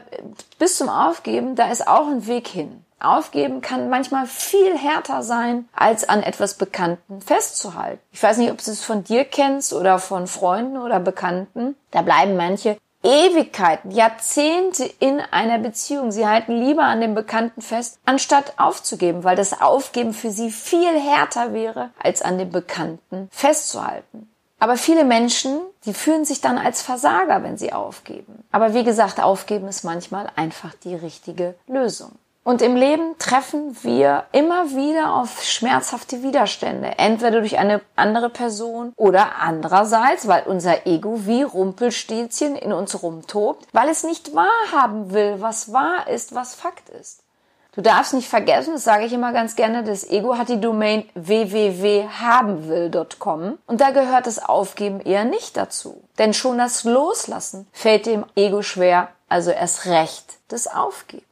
bis 0.60 0.78
zum 0.78 0.90
Aufgeben, 0.90 1.56
da 1.56 1.72
ist 1.72 1.88
auch 1.88 2.08
ein 2.08 2.28
Weg 2.28 2.48
hin. 2.48 2.86
Aufgeben 3.00 3.62
kann 3.62 3.90
manchmal 3.90 4.26
viel 4.26 4.78
härter 4.78 5.22
sein, 5.22 5.68
als 5.76 6.08
an 6.08 6.24
etwas 6.24 6.56
Bekannten 6.56 7.22
festzuhalten. 7.22 8.00
Ich 8.12 8.24
weiß 8.24 8.38
nicht, 8.38 8.52
ob 8.52 8.64
du 8.64 8.72
es 8.72 8.84
von 8.84 9.04
dir 9.04 9.26
kennst 9.26 9.74
oder 9.74 10.00
von 10.00 10.28
Freunden 10.28 10.78
oder 10.78 11.00
Bekannten. 11.00 11.76
Da 11.92 12.02
bleiben 12.02 12.38
manche 12.38 12.78
Ewigkeiten, 13.06 13.92
Jahrzehnte 13.92 14.84
in 15.00 15.20
einer 15.20 15.60
Beziehung. 15.60 16.12
Sie 16.12 16.28
halten 16.28 16.54
lieber 16.54 16.84
an 16.84 17.02
dem 17.02 17.14
Bekannten 17.14 17.62
fest, 17.62 18.00
anstatt 18.06 18.54
aufzugeben, 18.58 19.24
weil 19.24 19.36
das 19.36 19.62
Aufgeben 19.62 20.14
für 20.14 20.32
sie 20.32 20.50
viel 20.50 21.00
härter 21.00 21.54
wäre, 21.54 21.92
als 22.02 22.24
an 22.24 22.40
dem 22.40 22.50
Bekannten 22.50 23.30
festzuhalten. 23.32 24.30
Aber 24.58 24.78
viele 24.78 25.04
Menschen, 25.04 25.60
die 25.86 25.94
fühlen 25.94 26.26
sich 26.26 26.42
dann 26.42 26.58
als 26.58 26.82
Versager, 26.82 27.44
wenn 27.44 27.58
sie 27.58 27.74
aufgeben. 27.74 28.44
Aber 28.52 28.74
wie 28.74 28.84
gesagt, 28.84 29.20
aufgeben 29.20 29.68
ist 29.68 29.84
manchmal 29.84 30.32
einfach 30.36 30.74
die 30.84 30.96
richtige 30.96 31.54
Lösung. 31.68 32.14
Und 32.46 32.62
im 32.62 32.76
Leben 32.76 33.18
treffen 33.18 33.76
wir 33.82 34.26
immer 34.32 34.70
wieder 34.70 35.16
auf 35.16 35.44
schmerzhafte 35.44 36.22
Widerstände. 36.22 37.00
Entweder 37.00 37.40
durch 37.40 37.58
eine 37.58 37.82
andere 37.96 38.30
Person 38.30 38.94
oder 38.96 39.38
andererseits, 39.40 40.28
weil 40.28 40.44
unser 40.44 40.86
Ego 40.86 41.26
wie 41.26 41.42
Rumpelstilzchen 41.42 42.56
in 42.56 42.72
uns 42.72 43.02
rumtobt, 43.02 43.66
weil 43.72 43.90
es 43.90 44.04
nicht 44.04 44.36
wahrhaben 44.36 45.12
will, 45.12 45.38
was 45.40 45.74
wahr 45.74 46.08
ist, 46.08 46.36
was 46.36 46.54
Fakt 46.54 46.88
ist. 46.90 47.24
Du 47.72 47.82
darfst 47.82 48.14
nicht 48.14 48.30
vergessen, 48.30 48.74
das 48.74 48.84
sage 48.84 49.06
ich 49.06 49.14
immer 49.14 49.34
ganz 49.34 49.56
gerne, 49.56 49.84
das 49.84 50.08
Ego 50.08 50.38
hat 50.38 50.50
die 50.50 50.62
Domain 50.62 51.10
www.habenwill.com 51.16 53.58
und 53.66 53.82
da 53.82 53.90
gehört 53.90 54.28
das 54.28 54.38
Aufgeben 54.38 55.02
eher 55.02 55.26
nicht 55.26 55.58
dazu. 55.58 56.04
Denn 56.20 56.36
schon 56.36 56.60
das 56.60 56.84
Loslassen 56.84 57.66
fällt 57.74 58.06
dem 58.06 58.24
Ego 58.36 58.62
schwer, 58.62 59.08
also 59.30 59.50
erst 59.50 59.88
recht 59.88 60.36
das 60.48 60.68
Aufgeben. 60.68 61.26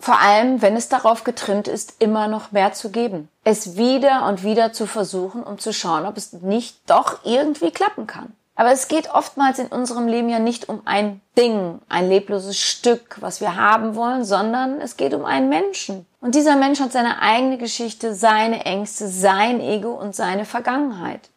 Vor 0.00 0.18
allem, 0.18 0.62
wenn 0.62 0.76
es 0.76 0.88
darauf 0.88 1.24
getrimmt 1.24 1.68
ist, 1.68 1.96
immer 1.98 2.26
noch 2.26 2.52
mehr 2.52 2.72
zu 2.72 2.90
geben. 2.90 3.28
Es 3.44 3.76
wieder 3.76 4.26
und 4.26 4.42
wieder 4.42 4.72
zu 4.72 4.86
versuchen, 4.86 5.42
um 5.42 5.58
zu 5.58 5.74
schauen, 5.74 6.06
ob 6.06 6.16
es 6.16 6.32
nicht 6.32 6.78
doch 6.88 7.18
irgendwie 7.24 7.70
klappen 7.70 8.06
kann. 8.06 8.32
Aber 8.54 8.72
es 8.72 8.88
geht 8.88 9.10
oftmals 9.12 9.58
in 9.58 9.68
unserem 9.68 10.06
Leben 10.06 10.28
ja 10.28 10.38
nicht 10.38 10.68
um 10.68 10.82
ein 10.86 11.20
Ding, 11.36 11.80
ein 11.88 12.08
lebloses 12.08 12.58
Stück, 12.58 13.18
was 13.20 13.40
wir 13.40 13.56
haben 13.56 13.94
wollen, 13.94 14.24
sondern 14.24 14.80
es 14.80 14.96
geht 14.96 15.14
um 15.14 15.24
einen 15.24 15.48
Menschen. 15.50 16.06
Und 16.20 16.34
dieser 16.34 16.56
Mensch 16.56 16.80
hat 16.80 16.92
seine 16.92 17.20
eigene 17.22 17.58
Geschichte, 17.58 18.14
seine 18.14 18.64
Ängste, 18.64 19.08
sein 19.08 19.60
Ego 19.60 19.92
und 19.92 20.14
seine 20.14 20.44
Vergangenheit. 20.44 21.30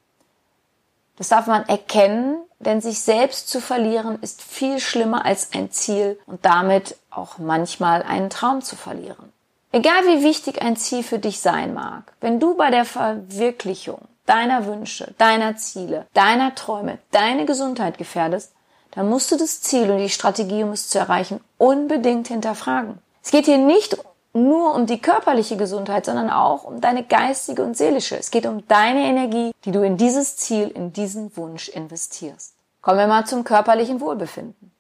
Das 1.18 1.30
darf 1.30 1.48
man 1.48 1.68
erkennen, 1.68 2.38
denn 2.60 2.82
sich 2.82 3.02
selbst 3.02 3.50
zu 3.50 3.62
verlieren 3.62 4.18
ist 4.22 4.42
viel 4.42 4.80
schlimmer 4.80 5.26
als 5.26 5.54
ein 5.54 5.72
Ziel 5.72 6.20
und 6.26 6.46
damit 6.46 6.96
auch 7.12 7.38
manchmal 7.38 8.04
einen 8.04 8.30
Traum 8.30 8.62
zu 8.62 8.76
verlieren. 8.76 9.32
Egal 9.72 10.04
wie 10.06 10.24
wichtig 10.24 10.62
ein 10.62 10.78
Ziel 10.78 11.04
für 11.04 11.20
dich 11.20 11.40
sein 11.40 11.74
mag, 11.74 12.14
wenn 12.22 12.40
du 12.40 12.56
bei 12.56 12.70
der 12.70 12.86
Verwirklichung 12.86 14.00
deiner 14.26 14.66
Wünsche, 14.66 15.14
deiner 15.18 15.58
Ziele, 15.58 16.08
deiner 16.14 16.56
Träume, 16.56 17.00
deine 17.12 17.46
Gesundheit 17.46 17.98
gefährdest, 17.98 18.54
dann 18.92 19.10
musst 19.10 19.32
du 19.32 19.38
das 19.38 19.62
Ziel 19.62 19.90
und 19.90 19.98
die 19.98 20.10
Strategie, 20.10 20.64
um 20.64 20.72
es 20.72 20.90
zu 20.90 21.00
erreichen, 21.00 21.42
unbedingt 21.58 22.28
hinterfragen. 22.28 23.00
Es 23.24 23.32
geht 23.32 23.46
hier 23.46 23.58
nicht 23.58 23.98
nur 24.34 24.74
um 24.74 24.86
die 24.86 25.00
körperliche 25.00 25.58
Gesundheit, 25.58 26.06
sondern 26.06 26.30
auch 26.30 26.64
um 26.64 26.82
deine 26.82 27.04
geistige 27.04 27.64
und 27.64 27.78
seelische. 27.78 28.18
Es 28.18 28.32
geht 28.32 28.46
um 28.46 28.68
deine 28.68 29.06
Energie, 29.06 29.52
die 29.64 29.72
du 29.72 29.84
in 29.84 29.98
dieses 29.98 30.36
Ziel, 30.38 30.70
in 30.70 30.92
diesen 30.92 31.36
Wunsch 31.38 31.70
investierst. 31.70 32.56
Kommen 32.82 32.98
wir 32.98 33.08
mal 33.08 33.26
zum 33.26 33.44
körperlichen 33.44 34.02
Wohlbefinden. 34.02 34.72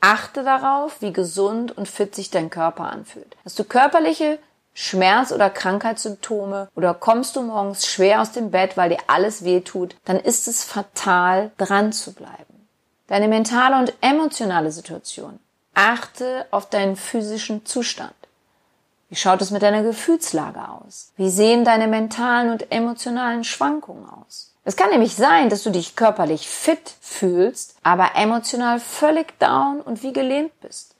Achte 0.00 0.42
darauf, 0.42 1.00
wie 1.00 1.12
gesund 1.12 1.76
und 1.76 1.88
fit 1.88 2.14
sich 2.14 2.30
dein 2.30 2.50
Körper 2.50 2.84
anfühlt. 2.90 3.36
Hast 3.44 3.58
du 3.58 3.64
körperliche 3.64 4.38
Schmerz- 4.74 5.32
oder 5.32 5.48
Krankheitssymptome 5.48 6.68
oder 6.74 6.92
kommst 6.92 7.36
du 7.36 7.42
morgens 7.42 7.86
schwer 7.86 8.20
aus 8.20 8.32
dem 8.32 8.50
Bett, 8.50 8.76
weil 8.76 8.90
dir 8.90 8.98
alles 9.06 9.42
weh 9.42 9.60
tut, 9.60 9.96
dann 10.04 10.18
ist 10.18 10.48
es 10.48 10.64
fatal, 10.64 11.50
dran 11.56 11.92
zu 11.92 12.12
bleiben. 12.12 12.68
Deine 13.06 13.28
mentale 13.28 13.78
und 13.78 13.94
emotionale 14.00 14.70
Situation. 14.70 15.38
Achte 15.72 16.46
auf 16.50 16.68
deinen 16.68 16.96
physischen 16.96 17.64
Zustand. 17.64 18.12
Wie 19.08 19.16
schaut 19.16 19.40
es 19.40 19.52
mit 19.52 19.62
deiner 19.62 19.84
Gefühlslage 19.84 20.68
aus? 20.68 21.12
Wie 21.16 21.30
sehen 21.30 21.64
deine 21.64 21.86
mentalen 21.86 22.50
und 22.50 22.72
emotionalen 22.72 23.44
Schwankungen 23.44 24.08
aus? 24.08 24.52
Es 24.64 24.74
kann 24.74 24.90
nämlich 24.90 25.14
sein, 25.14 25.48
dass 25.48 25.62
du 25.62 25.70
dich 25.70 25.94
körperlich 25.94 26.48
fit 26.48 26.94
fühlst, 27.00 27.76
aber 27.84 28.16
emotional 28.16 28.80
völlig 28.80 29.38
down 29.38 29.80
und 29.80 30.02
wie 30.02 30.12
gelähmt 30.12 30.60
bist. 30.60 30.96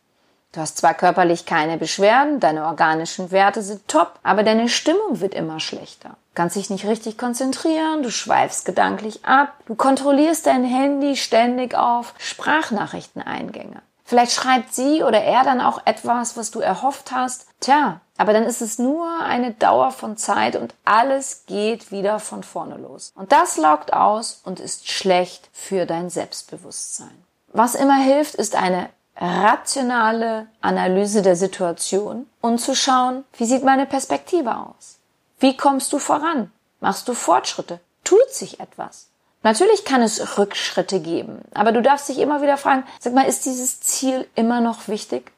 Du 0.53 0.61
hast 0.61 0.79
zwar 0.79 0.95
körperlich 0.95 1.47
keine 1.47 1.77
Beschwerden, 1.77 2.39
deine 2.39 2.67
organischen 2.67 3.33
Werte 3.33 3.63
sind 3.63 3.89
top, 3.89 4.21
aber 4.23 4.45
deine 4.45 4.69
Stimmung 4.69 5.21
wird 5.21 5.35
immer 5.35 5.59
schlechter. 5.59 6.11
Du 6.11 6.35
kannst 6.37 6.55
dich 6.55 6.71
nicht 6.71 6.87
richtig 6.87 7.19
konzentrieren, 7.19 8.05
du 8.05 8.11
schweifst 8.13 8.65
gedanklich 8.65 9.25
ab, 9.25 9.53
du 9.67 9.75
kontrollierst 9.75 10.47
dein 10.47 10.65
Handy 10.65 11.17
ständig 11.17 11.75
auf 11.75 12.15
Sprachnachrichteneingänge. 12.19 13.83
Vielleicht 14.07 14.33
schreibt 14.33 14.73
sie 14.73 15.03
oder 15.03 15.21
er 15.21 15.43
dann 15.43 15.61
auch 15.61 15.83
etwas, 15.85 16.37
was 16.37 16.53
du 16.53 16.61
erhofft 16.61 17.11
hast. 17.11 17.49
Tja, 17.61 18.01
aber 18.17 18.33
dann 18.33 18.45
ist 18.45 18.63
es 18.63 18.79
nur 18.79 19.21
eine 19.21 19.51
Dauer 19.51 19.91
von 19.91 20.17
Zeit 20.17 20.55
und 20.55 20.75
alles 20.85 21.43
geht 21.47 21.91
wieder 21.91 22.21
von 22.21 22.45
vorne 22.45 22.77
los. 22.77 23.13
Und 23.17 23.33
das 23.33 23.57
laugt 23.57 23.93
aus 23.93 24.41
und 24.45 24.61
ist 24.61 24.89
schlecht 24.89 25.49
für 25.53 25.87
dein 25.87 26.09
Selbstbewusstsein. 26.09 27.25
Was 27.53 27.75
immer 27.75 27.97
hilft, 27.97 28.37
ist 28.37 28.55
eine 28.55 28.91
rationale 29.17 30.47
Analyse 30.61 31.23
der 31.23 31.35
Situation 31.35 32.27
und 32.41 32.59
zu 32.61 32.77
schauen, 32.77 33.25
wie 33.37 33.47
sieht 33.47 33.65
meine 33.65 33.87
Perspektive 33.87 34.57
aus? 34.57 34.99
Wie 35.41 35.57
kommst 35.57 35.93
du 35.93 35.99
voran? 35.99 36.53
Machst 36.81 37.09
du 37.09 37.15
Fortschritte? 37.15 37.81
Tut 38.05 38.31
sich 38.31 38.61
etwas? 38.61 39.09
Natürlich 39.47 39.85
kann 39.85 40.03
es 40.03 40.39
Rückschritte 40.39 40.99
geben, 40.99 41.39
aber 41.55 41.71
du 41.71 41.81
darfst 41.81 42.09
dich 42.09 42.19
immer 42.19 42.43
wieder 42.43 42.57
fragen, 42.57 42.83
sag 42.99 43.15
mal, 43.15 43.29
ist 43.29 43.47
dieses 43.47 43.79
Ziel 43.79 44.27
immer 44.35 44.61
noch 44.61 44.89
wichtig? 44.89 45.31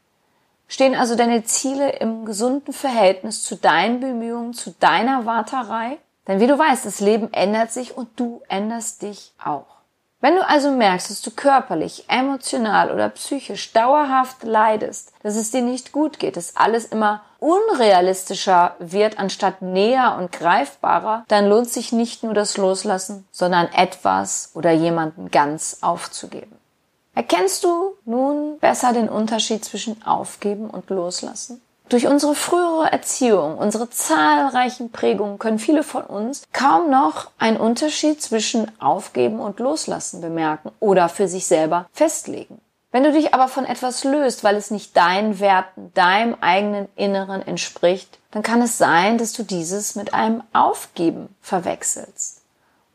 Stehen 0.67 0.95
also 0.95 1.15
deine 1.15 1.45
Ziele 1.45 1.91
im 1.91 2.25
gesunden 2.25 2.73
Verhältnis 2.73 3.43
zu 3.45 3.55
deinen 3.55 4.01
Bemühungen, 4.01 4.55
zu 4.55 4.71
deiner 4.81 5.27
Warterei? 5.27 5.99
Denn 6.27 6.41
wie 6.41 6.47
du 6.47 6.59
weißt, 6.59 6.87
das 6.87 7.01
Leben 7.01 7.31
ändert 7.35 7.71
sich 7.71 7.99
und 7.99 8.09
du 8.19 8.41
änderst 8.49 9.03
dich 9.03 9.35
auch. 9.45 9.78
Wenn 10.21 10.35
du 10.35 10.47
also 10.49 10.73
merkst, 10.73 11.11
dass 11.11 11.23
du 11.23 11.31
körperlich, 11.31 12.05
emotional 12.09 12.91
oder 12.91 13.09
psychisch 13.11 13.73
dauerhaft 13.73 14.43
leidest, 14.43 15.13
dass 15.23 15.37
es 15.37 15.53
dir 15.53 15.63
nicht 15.63 15.93
gut 15.93 16.19
geht, 16.19 16.37
dass 16.37 16.57
alles 16.57 16.87
immer 16.87 17.23
unrealistischer 17.39 18.75
wird 18.81 19.21
anstatt 19.21 19.63
näher 19.63 20.17
und 20.19 20.33
greifbarer, 20.33 21.25
dann 21.29 21.49
lohnt 21.49 21.71
sich 21.71 21.93
nicht 21.93 22.25
nur 22.25 22.35
das 22.35 22.57
Loslassen, 22.57 23.29
sondern 23.31 23.69
etwas 23.69 24.51
oder 24.55 24.73
jemanden 24.73 25.31
ganz 25.31 25.79
aufzugeben. 25.83 26.59
Erkennst 27.15 27.63
du 27.63 27.97
nun 28.05 28.59
besser 28.59 28.93
den 28.93 29.09
Unterschied 29.09 29.65
zwischen 29.65 30.05
Aufgeben 30.05 30.69
und 30.69 30.91
Loslassen? 30.91 31.61
Durch 31.89 32.07
unsere 32.07 32.35
frühere 32.35 32.93
Erziehung, 32.93 33.57
unsere 33.57 33.89
zahlreichen 33.89 34.93
Prägungen 34.93 35.39
können 35.39 35.59
viele 35.59 35.83
von 35.83 36.03
uns 36.03 36.43
kaum 36.53 36.91
noch 36.91 37.31
einen 37.39 37.57
Unterschied 37.57 38.21
zwischen 38.21 38.71
Aufgeben 38.79 39.41
und 39.41 39.59
Loslassen 39.59 40.21
bemerken 40.21 40.71
oder 40.81 41.09
für 41.09 41.29
sich 41.29 41.47
selber 41.47 41.87
festlegen. 41.93 42.61
Wenn 42.91 43.05
du 43.05 43.13
dich 43.13 43.33
aber 43.33 43.49
von 43.49 43.65
etwas 43.65 44.05
löst, 44.05 44.45
weil 44.45 44.57
es 44.57 44.71
nicht 44.71 44.97
deinen 44.97 45.41
Werten, 45.41 45.91
deinem 45.95 46.37
eigenen 46.41 46.89
Inneren 46.95 47.41
entspricht, 47.47 48.19
dann 48.33 48.43
kann 48.43 48.61
es 48.61 48.77
sein, 48.77 49.17
dass 49.17 49.33
du 49.33 49.43
dieses 49.43 49.95
mit 49.95 50.13
einem 50.13 50.43
Aufgeben 50.53 51.35
verwechselst. 51.41 52.43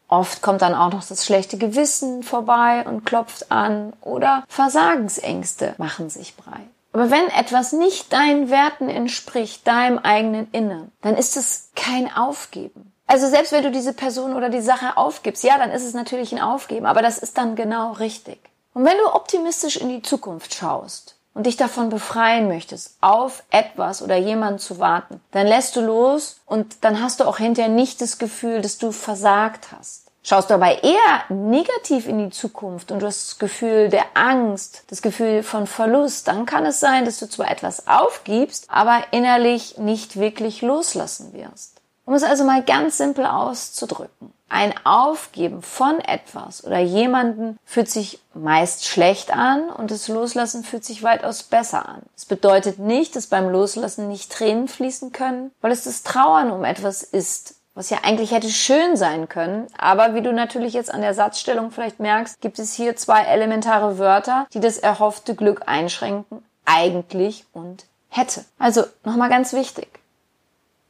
Oft 0.08 0.44
kommt 0.44 0.62
dann 0.62 0.76
auch 0.76 0.92
noch 0.92 1.04
das 1.04 1.26
schlechte 1.26 1.58
Gewissen 1.58 2.22
vorbei 2.22 2.86
und 2.88 3.06
klopft 3.06 3.52
an 3.52 3.94
oder 4.02 4.44
Versagensängste 4.48 5.74
machen 5.80 6.12
sich 6.12 6.36
breit. 6.36 6.73
Aber 6.94 7.10
wenn 7.10 7.28
etwas 7.30 7.74
nicht 7.74 8.14
deinen 8.14 8.52
Werten 8.52 8.88
entspricht, 8.88 9.68
deinem 9.68 9.98
eigenen 9.98 10.48
Innern, 10.52 10.92
dann 11.02 11.18
ist 11.18 11.36
es 11.36 11.72
kein 11.76 12.14
Aufgeben. 12.16 12.94
Also 13.08 13.28
selbst 13.28 13.52
wenn 13.52 13.64
du 13.64 13.72
diese 13.72 13.94
Person 13.94 14.36
oder 14.36 14.50
die 14.50 14.62
Sache 14.62 14.96
aufgibst, 14.96 15.44
ja, 15.44 15.58
dann 15.58 15.72
ist 15.72 15.84
es 15.84 15.94
natürlich 15.94 16.32
ein 16.32 16.42
Aufgeben, 16.42 16.86
aber 16.86 17.02
das 17.02 17.18
ist 17.18 17.38
dann 17.38 17.56
genau 17.56 17.94
richtig. 17.94 18.40
Und 18.74 18.86
wenn 18.86 18.98
du 18.98 19.14
optimistisch 19.14 19.78
in 19.78 19.90
die 19.90 20.02
Zukunft 20.02 20.54
schaust 20.54 21.16
und 21.34 21.46
dich 21.46 21.58
davon 21.58 21.90
befreien 21.90 22.48
möchtest, 22.48 22.96
auf 23.02 23.44
etwas 23.50 24.02
oder 24.02 24.16
jemanden 24.16 24.60
zu 24.60 24.80
warten, 24.80 25.20
dann 25.32 25.48
lässt 25.48 25.76
du 25.76 25.82
los 25.82 26.42
und 26.46 26.84
dann 26.84 27.02
hast 27.02 27.20
du 27.20 27.26
auch 27.26 27.38
hinterher 27.38 27.72
nicht 27.72 28.02
das 28.02 28.20
Gefühl, 28.20 28.62
dass 28.62 28.78
du 28.78 28.92
versagt 28.92 29.72
hast. 29.72 30.03
Schaust 30.26 30.50
du 30.50 30.54
aber 30.54 30.84
eher 30.84 31.24
negativ 31.28 32.08
in 32.08 32.18
die 32.18 32.30
Zukunft 32.30 32.92
und 32.92 33.02
du 33.02 33.08
hast 33.08 33.28
das 33.28 33.40
Gefühl 33.40 33.90
der 33.90 34.06
Angst, 34.14 34.84
das 34.88 35.02
Gefühl 35.02 35.44
von 35.44 35.68
Verlust, 35.68 36.30
dann 36.30 36.46
kann 36.46 36.66
es 36.66 36.80
sein, 36.80 37.04
dass 37.04 37.20
du 37.20 37.28
zwar 37.28 37.52
etwas 37.52 37.88
aufgibst, 37.88 38.70
aber 38.70 39.04
innerlich 39.12 39.78
nicht 39.78 40.18
wirklich 40.18 40.62
loslassen 40.62 41.34
wirst. 41.34 41.82
Um 42.06 42.14
es 42.14 42.24
also 42.24 42.46
mal 42.46 42.64
ganz 42.64 42.98
simpel 42.98 43.26
auszudrücken. 43.26 44.34
Ein 44.48 44.74
Aufgeben 44.86 45.62
von 45.62 46.00
etwas 46.00 46.64
oder 46.64 46.80
jemanden 46.80 47.58
fühlt 47.66 47.90
sich 47.90 48.20
meist 48.34 48.86
schlecht 48.86 49.34
an 49.34 49.70
und 49.70 49.90
das 49.90 50.08
Loslassen 50.08 50.64
fühlt 50.64 50.86
sich 50.86 51.04
weitaus 51.04 51.44
besser 51.44 51.90
an. 51.90 52.02
Es 52.16 52.26
bedeutet 52.26 52.78
nicht, 52.78 53.16
dass 53.16 53.28
beim 53.28 53.50
Loslassen 53.50 54.08
nicht 54.08 54.32
Tränen 54.32 54.68
fließen 54.68 55.12
können, 55.12 55.52
weil 55.60 55.72
es 55.72 55.86
das 55.86 56.04
Trauern 56.04 56.52
um 56.52 56.64
etwas 56.64 57.04
ist, 57.04 57.56
was 57.76 57.90
ja 57.90 58.00
eigentlich 58.04 58.32
hätte 58.32 58.50
schön 58.50 58.96
sein 58.96 59.30
können. 59.30 59.68
Aber 59.78 60.14
wie 60.14 60.22
du 60.22 60.32
natürlich 60.32 60.74
jetzt 60.74 60.94
an 60.94 61.02
der 61.02 61.14
Satzstellung 61.14 61.72
vielleicht 61.72 62.00
merkst, 62.00 62.40
gibt 62.42 62.60
es 62.60 62.74
hier 62.74 62.96
zwei 62.96 63.24
elementare 63.24 63.98
Wörter, 63.98 64.48
die 64.54 64.60
das 64.60 64.78
erhoffte 64.78 65.36
Glück 65.36 65.64
einschränken. 65.66 66.44
Eigentlich 66.66 67.46
und 67.52 67.86
hätte. 68.10 68.46
Also 68.58 68.84
nochmal 69.04 69.30
ganz 69.30 69.54
wichtig. 69.54 70.00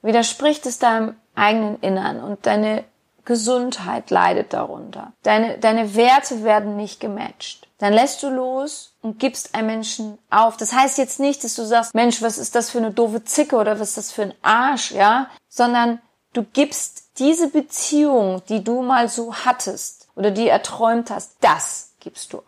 Widerspricht 0.01 0.65
es 0.65 0.79
deinem 0.79 1.15
eigenen 1.35 1.79
Innern 1.79 2.21
und 2.21 2.45
deine 2.45 2.83
Gesundheit 3.25 4.09
leidet 4.09 4.53
darunter. 4.53 5.13
Deine, 5.23 5.57
deine 5.57 5.95
Werte 5.95 6.43
werden 6.43 6.75
nicht 6.75 6.99
gematcht. 6.99 7.67
Dann 7.77 7.93
lässt 7.93 8.21
du 8.21 8.29
los 8.29 8.93
und 9.01 9.19
gibst 9.19 9.55
einem 9.55 9.67
Menschen 9.67 10.17
auf. 10.29 10.57
Das 10.57 10.73
heißt 10.73 10.97
jetzt 10.97 11.19
nicht, 11.19 11.43
dass 11.43 11.55
du 11.55 11.63
sagst, 11.63 11.95
Mensch, 11.95 12.21
was 12.21 12.37
ist 12.37 12.55
das 12.55 12.69
für 12.69 12.79
eine 12.79 12.91
doofe 12.91 13.23
Zicke 13.23 13.55
oder 13.55 13.79
was 13.79 13.89
ist 13.89 13.97
das 13.97 14.11
für 14.11 14.23
ein 14.23 14.33
Arsch, 14.41 14.91
ja? 14.91 15.27
Sondern 15.47 15.99
du 16.33 16.43
gibst 16.43 17.19
diese 17.19 17.47
Beziehung, 17.47 18.41
die 18.49 18.63
du 18.63 18.81
mal 18.81 19.07
so 19.07 19.33
hattest 19.33 20.07
oder 20.15 20.31
die 20.31 20.47
erträumt 20.47 21.09
hast, 21.09 21.35
das 21.41 21.91
gibst 21.99 22.33
du 22.33 22.39
auf. 22.39 22.43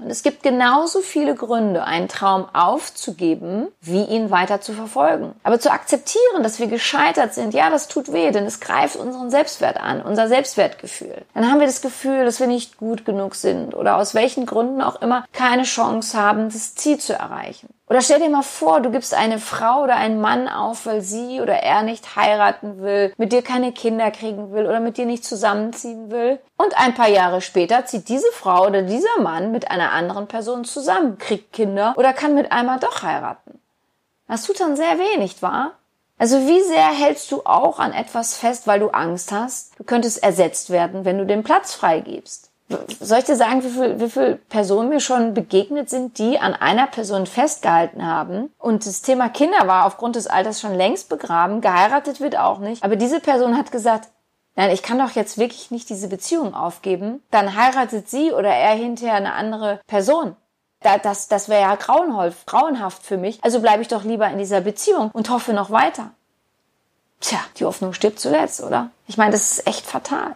Und 0.00 0.08
es 0.08 0.22
gibt 0.22 0.42
genauso 0.42 1.00
viele 1.00 1.34
Gründe, 1.34 1.84
einen 1.84 2.08
Traum 2.08 2.46
aufzugeben, 2.54 3.68
wie 3.82 4.02
ihn 4.04 4.30
weiter 4.30 4.62
zu 4.62 4.72
verfolgen. 4.72 5.34
Aber 5.42 5.60
zu 5.60 5.70
akzeptieren, 5.70 6.42
dass 6.42 6.58
wir 6.58 6.68
gescheitert 6.68 7.34
sind, 7.34 7.52
ja, 7.52 7.68
das 7.68 7.86
tut 7.86 8.10
weh, 8.10 8.30
denn 8.30 8.46
es 8.46 8.60
greift 8.60 8.96
unseren 8.96 9.30
Selbstwert 9.30 9.76
an, 9.78 10.00
unser 10.00 10.28
Selbstwertgefühl. 10.28 11.22
Dann 11.34 11.50
haben 11.50 11.60
wir 11.60 11.66
das 11.66 11.82
Gefühl, 11.82 12.24
dass 12.24 12.40
wir 12.40 12.46
nicht 12.46 12.78
gut 12.78 13.04
genug 13.04 13.34
sind 13.34 13.74
oder 13.74 13.98
aus 13.98 14.14
welchen 14.14 14.46
Gründen 14.46 14.80
auch 14.80 15.02
immer 15.02 15.26
keine 15.34 15.64
Chance 15.64 16.16
haben, 16.16 16.48
das 16.48 16.74
Ziel 16.74 16.96
zu 16.96 17.12
erreichen. 17.12 17.68
Oder 17.90 18.02
stell 18.02 18.20
dir 18.20 18.30
mal 18.30 18.42
vor, 18.42 18.80
du 18.80 18.92
gibst 18.92 19.14
eine 19.14 19.40
Frau 19.40 19.82
oder 19.82 19.96
einen 19.96 20.20
Mann 20.20 20.46
auf, 20.46 20.86
weil 20.86 21.00
sie 21.00 21.40
oder 21.40 21.54
er 21.54 21.82
nicht 21.82 22.14
heiraten 22.14 22.80
will, 22.80 23.12
mit 23.16 23.32
dir 23.32 23.42
keine 23.42 23.72
Kinder 23.72 24.12
kriegen 24.12 24.52
will 24.52 24.66
oder 24.66 24.78
mit 24.78 24.96
dir 24.96 25.06
nicht 25.06 25.24
zusammenziehen 25.24 26.08
will. 26.08 26.38
Und 26.56 26.78
ein 26.78 26.94
paar 26.94 27.08
Jahre 27.08 27.40
später 27.40 27.86
zieht 27.86 28.08
diese 28.08 28.30
Frau 28.30 28.64
oder 28.68 28.82
dieser 28.82 29.20
Mann 29.20 29.50
mit 29.50 29.72
einer 29.72 29.90
anderen 29.90 30.28
Person 30.28 30.64
zusammen, 30.64 31.18
kriegt 31.18 31.52
Kinder 31.52 31.94
oder 31.96 32.12
kann 32.12 32.36
mit 32.36 32.52
einmal 32.52 32.78
doch 32.78 33.02
heiraten. 33.02 33.58
Das 34.28 34.44
tut 34.44 34.60
dann 34.60 34.76
sehr 34.76 35.00
wenig, 35.00 35.42
wahr? 35.42 35.72
Also 36.16 36.46
wie 36.46 36.62
sehr 36.62 36.92
hältst 36.92 37.32
du 37.32 37.42
auch 37.44 37.80
an 37.80 37.92
etwas 37.92 38.36
fest, 38.36 38.68
weil 38.68 38.78
du 38.78 38.90
Angst 38.90 39.32
hast, 39.32 39.76
du 39.78 39.82
könntest 39.82 40.22
ersetzt 40.22 40.70
werden, 40.70 41.04
wenn 41.04 41.18
du 41.18 41.26
den 41.26 41.42
Platz 41.42 41.74
freigibst? 41.74 42.49
Soll 43.00 43.18
ich 43.18 43.24
dir 43.24 43.36
sagen, 43.36 43.62
wie 43.64 43.70
viele 43.70 44.08
viel 44.08 44.34
Personen 44.48 44.88
mir 44.88 45.00
schon 45.00 45.34
begegnet 45.34 45.90
sind, 45.90 46.18
die 46.18 46.38
an 46.38 46.54
einer 46.54 46.86
Person 46.86 47.26
festgehalten 47.26 48.06
haben 48.06 48.52
und 48.58 48.86
das 48.86 49.02
Thema 49.02 49.28
Kinder 49.28 49.66
war 49.66 49.86
aufgrund 49.86 50.16
des 50.16 50.26
Alters 50.26 50.60
schon 50.60 50.74
längst 50.74 51.08
begraben, 51.08 51.60
geheiratet 51.60 52.20
wird 52.20 52.36
auch 52.36 52.58
nicht, 52.58 52.82
aber 52.82 52.96
diese 52.96 53.20
Person 53.20 53.56
hat 53.56 53.72
gesagt, 53.72 54.08
nein, 54.56 54.70
ich 54.70 54.82
kann 54.82 54.98
doch 54.98 55.10
jetzt 55.12 55.38
wirklich 55.38 55.70
nicht 55.70 55.88
diese 55.88 56.08
Beziehung 56.08 56.54
aufgeben, 56.54 57.22
dann 57.30 57.56
heiratet 57.56 58.08
sie 58.08 58.32
oder 58.32 58.50
er 58.50 58.74
hinterher 58.74 59.14
eine 59.14 59.34
andere 59.34 59.80
Person. 59.86 60.36
Das, 60.82 61.28
das 61.28 61.50
wäre 61.50 61.60
ja 61.60 61.74
grauenhaft 61.74 63.02
für 63.02 63.18
mich, 63.18 63.38
also 63.44 63.60
bleibe 63.60 63.82
ich 63.82 63.88
doch 63.88 64.04
lieber 64.04 64.28
in 64.28 64.38
dieser 64.38 64.62
Beziehung 64.62 65.10
und 65.12 65.28
hoffe 65.28 65.52
noch 65.52 65.70
weiter. 65.70 66.10
Tja, 67.20 67.38
die 67.56 67.66
Hoffnung 67.66 67.92
stirbt 67.92 68.18
zuletzt, 68.18 68.62
oder? 68.62 68.90
Ich 69.06 69.18
meine, 69.18 69.32
das 69.32 69.52
ist 69.52 69.66
echt 69.66 69.84
fatal. 69.84 70.34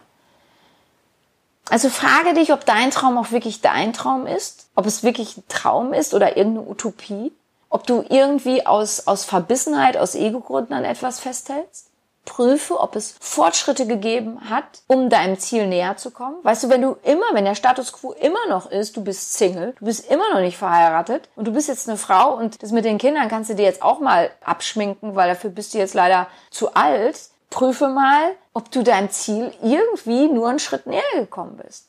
Also 1.69 1.89
frage 1.89 2.33
dich, 2.33 2.53
ob 2.53 2.65
dein 2.65 2.91
Traum 2.91 3.17
auch 3.17 3.31
wirklich 3.31 3.61
dein 3.61 3.93
Traum 3.93 4.27
ist, 4.27 4.69
ob 4.75 4.85
es 4.85 5.03
wirklich 5.03 5.37
ein 5.37 5.43
Traum 5.47 5.93
ist 5.93 6.13
oder 6.13 6.37
irgendeine 6.37 6.67
Utopie, 6.67 7.31
ob 7.69 7.87
du 7.87 8.05
irgendwie 8.07 8.65
aus, 8.65 9.07
aus 9.07 9.25
Verbissenheit, 9.25 9.97
aus 9.97 10.15
Ego-Gründen 10.15 10.73
an 10.73 10.85
etwas 10.85 11.19
festhältst. 11.19 11.87
Prüfe, 12.25 12.79
ob 12.79 12.95
es 12.95 13.15
Fortschritte 13.19 13.85
gegeben 13.85 14.49
hat, 14.49 14.65
um 14.87 15.09
deinem 15.09 15.37
Ziel 15.37 15.67
näher 15.67 15.95
zu 15.95 16.11
kommen. 16.11 16.37
Weißt 16.43 16.63
du, 16.63 16.69
wenn 16.69 16.81
du 16.81 16.97
immer, 17.03 17.25
wenn 17.33 17.45
der 17.45 17.55
Status 17.55 17.93
quo 17.93 18.13
immer 18.13 18.47
noch 18.49 18.69
ist, 18.69 18.97
du 18.97 19.03
bist 19.03 19.35
Single, 19.35 19.75
du 19.79 19.85
bist 19.85 20.09
immer 20.09 20.33
noch 20.33 20.41
nicht 20.41 20.57
verheiratet 20.57 21.29
und 21.35 21.47
du 21.47 21.53
bist 21.53 21.67
jetzt 21.67 21.87
eine 21.87 21.97
Frau 21.97 22.35
und 22.35 22.61
das 22.63 22.71
mit 22.71 22.83
den 22.83 22.97
Kindern 22.97 23.29
kannst 23.29 23.51
du 23.51 23.55
dir 23.55 23.63
jetzt 23.63 23.83
auch 23.83 23.99
mal 23.99 24.31
abschminken, 24.43 25.15
weil 25.15 25.29
dafür 25.29 25.51
bist 25.51 25.73
du 25.73 25.77
jetzt 25.77 25.93
leider 25.93 26.27
zu 26.49 26.73
alt, 26.73 27.29
Prüfe 27.49 27.87
mal, 27.87 28.35
ob 28.53 28.71
du 28.71 28.83
deinem 28.83 29.09
Ziel 29.11 29.53
irgendwie 29.61 30.27
nur 30.27 30.49
einen 30.49 30.59
Schritt 30.59 30.87
näher 30.87 31.01
gekommen 31.15 31.57
bist. 31.57 31.87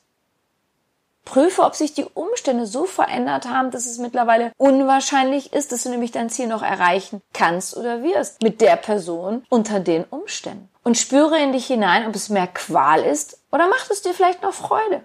Prüfe, 1.27 1.63
ob 1.63 1.75
sich 1.75 1.93
die 1.93 2.05
Umstände 2.05 2.65
so 2.65 2.85
verändert 2.85 3.49
haben, 3.49 3.69
dass 3.69 3.85
es 3.85 3.97
mittlerweile 3.97 4.53
unwahrscheinlich 4.55 5.51
ist, 5.51 5.73
dass 5.73 5.83
du 5.83 5.89
nämlich 5.89 6.11
dein 6.11 6.29
Ziel 6.29 6.47
noch 6.47 6.63
erreichen 6.63 7.21
kannst 7.33 7.75
oder 7.75 8.01
wirst 8.01 8.41
mit 8.41 8.61
der 8.61 8.77
Person 8.77 9.45
unter 9.49 9.81
den 9.81 10.05
Umständen. 10.05 10.69
Und 10.83 10.97
spüre 10.97 11.37
in 11.37 11.51
dich 11.51 11.67
hinein, 11.67 12.07
ob 12.07 12.15
es 12.15 12.29
mehr 12.29 12.47
Qual 12.47 13.01
ist 13.01 13.39
oder 13.51 13.67
macht 13.67 13.91
es 13.91 14.01
dir 14.01 14.13
vielleicht 14.13 14.41
noch 14.41 14.53
Freude. 14.53 15.03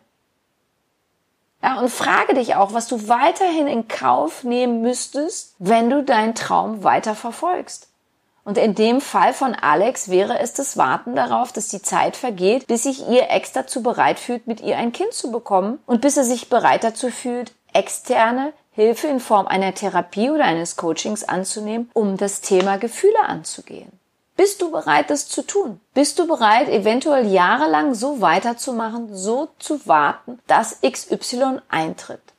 Ja, 1.60 1.80
und 1.80 1.90
frage 1.90 2.34
dich 2.34 2.54
auch, 2.54 2.72
was 2.72 2.86
du 2.86 3.08
weiterhin 3.08 3.66
in 3.66 3.88
Kauf 3.88 4.44
nehmen 4.44 4.80
müsstest, 4.80 5.56
wenn 5.58 5.90
du 5.90 6.04
deinen 6.04 6.36
Traum 6.36 6.84
weiter 6.84 7.16
verfolgst. 7.16 7.88
Und 8.44 8.58
in 8.58 8.74
dem 8.74 9.00
Fall 9.00 9.32
von 9.32 9.54
Alex 9.54 10.08
wäre 10.08 10.38
es 10.40 10.52
das 10.52 10.76
Warten 10.76 11.14
darauf, 11.14 11.52
dass 11.52 11.68
die 11.68 11.82
Zeit 11.82 12.16
vergeht, 12.16 12.66
bis 12.66 12.82
sich 12.82 13.08
ihr 13.08 13.30
Ex 13.30 13.52
dazu 13.52 13.82
bereit 13.82 14.18
fühlt, 14.18 14.46
mit 14.46 14.60
ihr 14.60 14.76
ein 14.76 14.92
Kind 14.92 15.12
zu 15.12 15.30
bekommen 15.30 15.78
und 15.86 16.00
bis 16.00 16.16
er 16.16 16.24
sich 16.24 16.48
bereit 16.48 16.82
dazu 16.82 17.10
fühlt, 17.10 17.52
externe 17.72 18.52
Hilfe 18.72 19.06
in 19.06 19.20
Form 19.20 19.46
einer 19.46 19.74
Therapie 19.74 20.30
oder 20.30 20.44
eines 20.44 20.76
Coachings 20.76 21.24
anzunehmen, 21.24 21.90
um 21.94 22.16
das 22.16 22.40
Thema 22.40 22.78
Gefühle 22.78 23.20
anzugehen. 23.26 23.92
Bist 24.34 24.62
du 24.62 24.70
bereit, 24.70 25.10
das 25.10 25.28
zu 25.28 25.42
tun? 25.42 25.78
Bist 25.92 26.18
du 26.18 26.26
bereit, 26.26 26.68
eventuell 26.68 27.26
jahrelang 27.26 27.94
so 27.94 28.20
weiterzumachen, 28.20 29.14
so 29.14 29.50
zu 29.58 29.86
warten, 29.86 30.40
dass 30.46 30.80
XY 30.80 31.60
eintritt? 31.68 32.31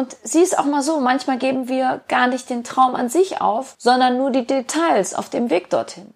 Und 0.00 0.16
sieh 0.22 0.40
es 0.40 0.56
auch 0.56 0.64
mal 0.64 0.80
so, 0.80 0.98
manchmal 0.98 1.36
geben 1.36 1.68
wir 1.68 2.00
gar 2.08 2.26
nicht 2.26 2.48
den 2.48 2.64
Traum 2.64 2.94
an 2.94 3.10
sich 3.10 3.42
auf, 3.42 3.74
sondern 3.76 4.16
nur 4.16 4.30
die 4.30 4.46
Details 4.46 5.14
auf 5.14 5.28
dem 5.28 5.50
Weg 5.50 5.68
dorthin. 5.68 6.14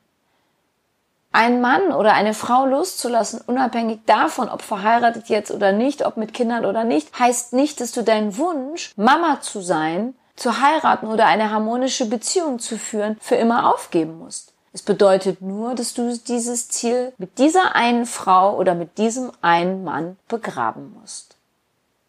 Einen 1.32 1.60
Mann 1.60 1.92
oder 1.92 2.14
eine 2.14 2.32
Frau 2.32 2.64
loszulassen, 2.64 3.42
unabhängig 3.46 4.00
davon, 4.06 4.48
ob 4.48 4.62
verheiratet 4.62 5.28
jetzt 5.28 5.50
oder 5.50 5.72
nicht, 5.72 6.06
ob 6.06 6.16
mit 6.16 6.32
Kindern 6.32 6.64
oder 6.64 6.84
nicht, 6.84 7.18
heißt 7.18 7.52
nicht, 7.52 7.78
dass 7.82 7.92
du 7.92 8.02
deinen 8.02 8.38
Wunsch, 8.38 8.94
Mama 8.96 9.42
zu 9.42 9.60
sein, 9.60 10.14
zu 10.34 10.62
heiraten 10.62 11.06
oder 11.06 11.26
eine 11.26 11.50
harmonische 11.50 12.06
Beziehung 12.06 12.60
zu 12.60 12.78
führen, 12.78 13.18
für 13.20 13.34
immer 13.34 13.70
aufgeben 13.70 14.18
musst. 14.18 14.54
Es 14.72 14.80
bedeutet 14.80 15.42
nur, 15.42 15.74
dass 15.74 15.92
du 15.92 16.16
dieses 16.26 16.70
Ziel 16.70 17.12
mit 17.18 17.36
dieser 17.36 17.74
einen 17.74 18.06
Frau 18.06 18.56
oder 18.56 18.74
mit 18.74 18.96
diesem 18.96 19.30
einen 19.42 19.84
Mann 19.84 20.16
begraben 20.26 20.96
musst. 20.98 21.33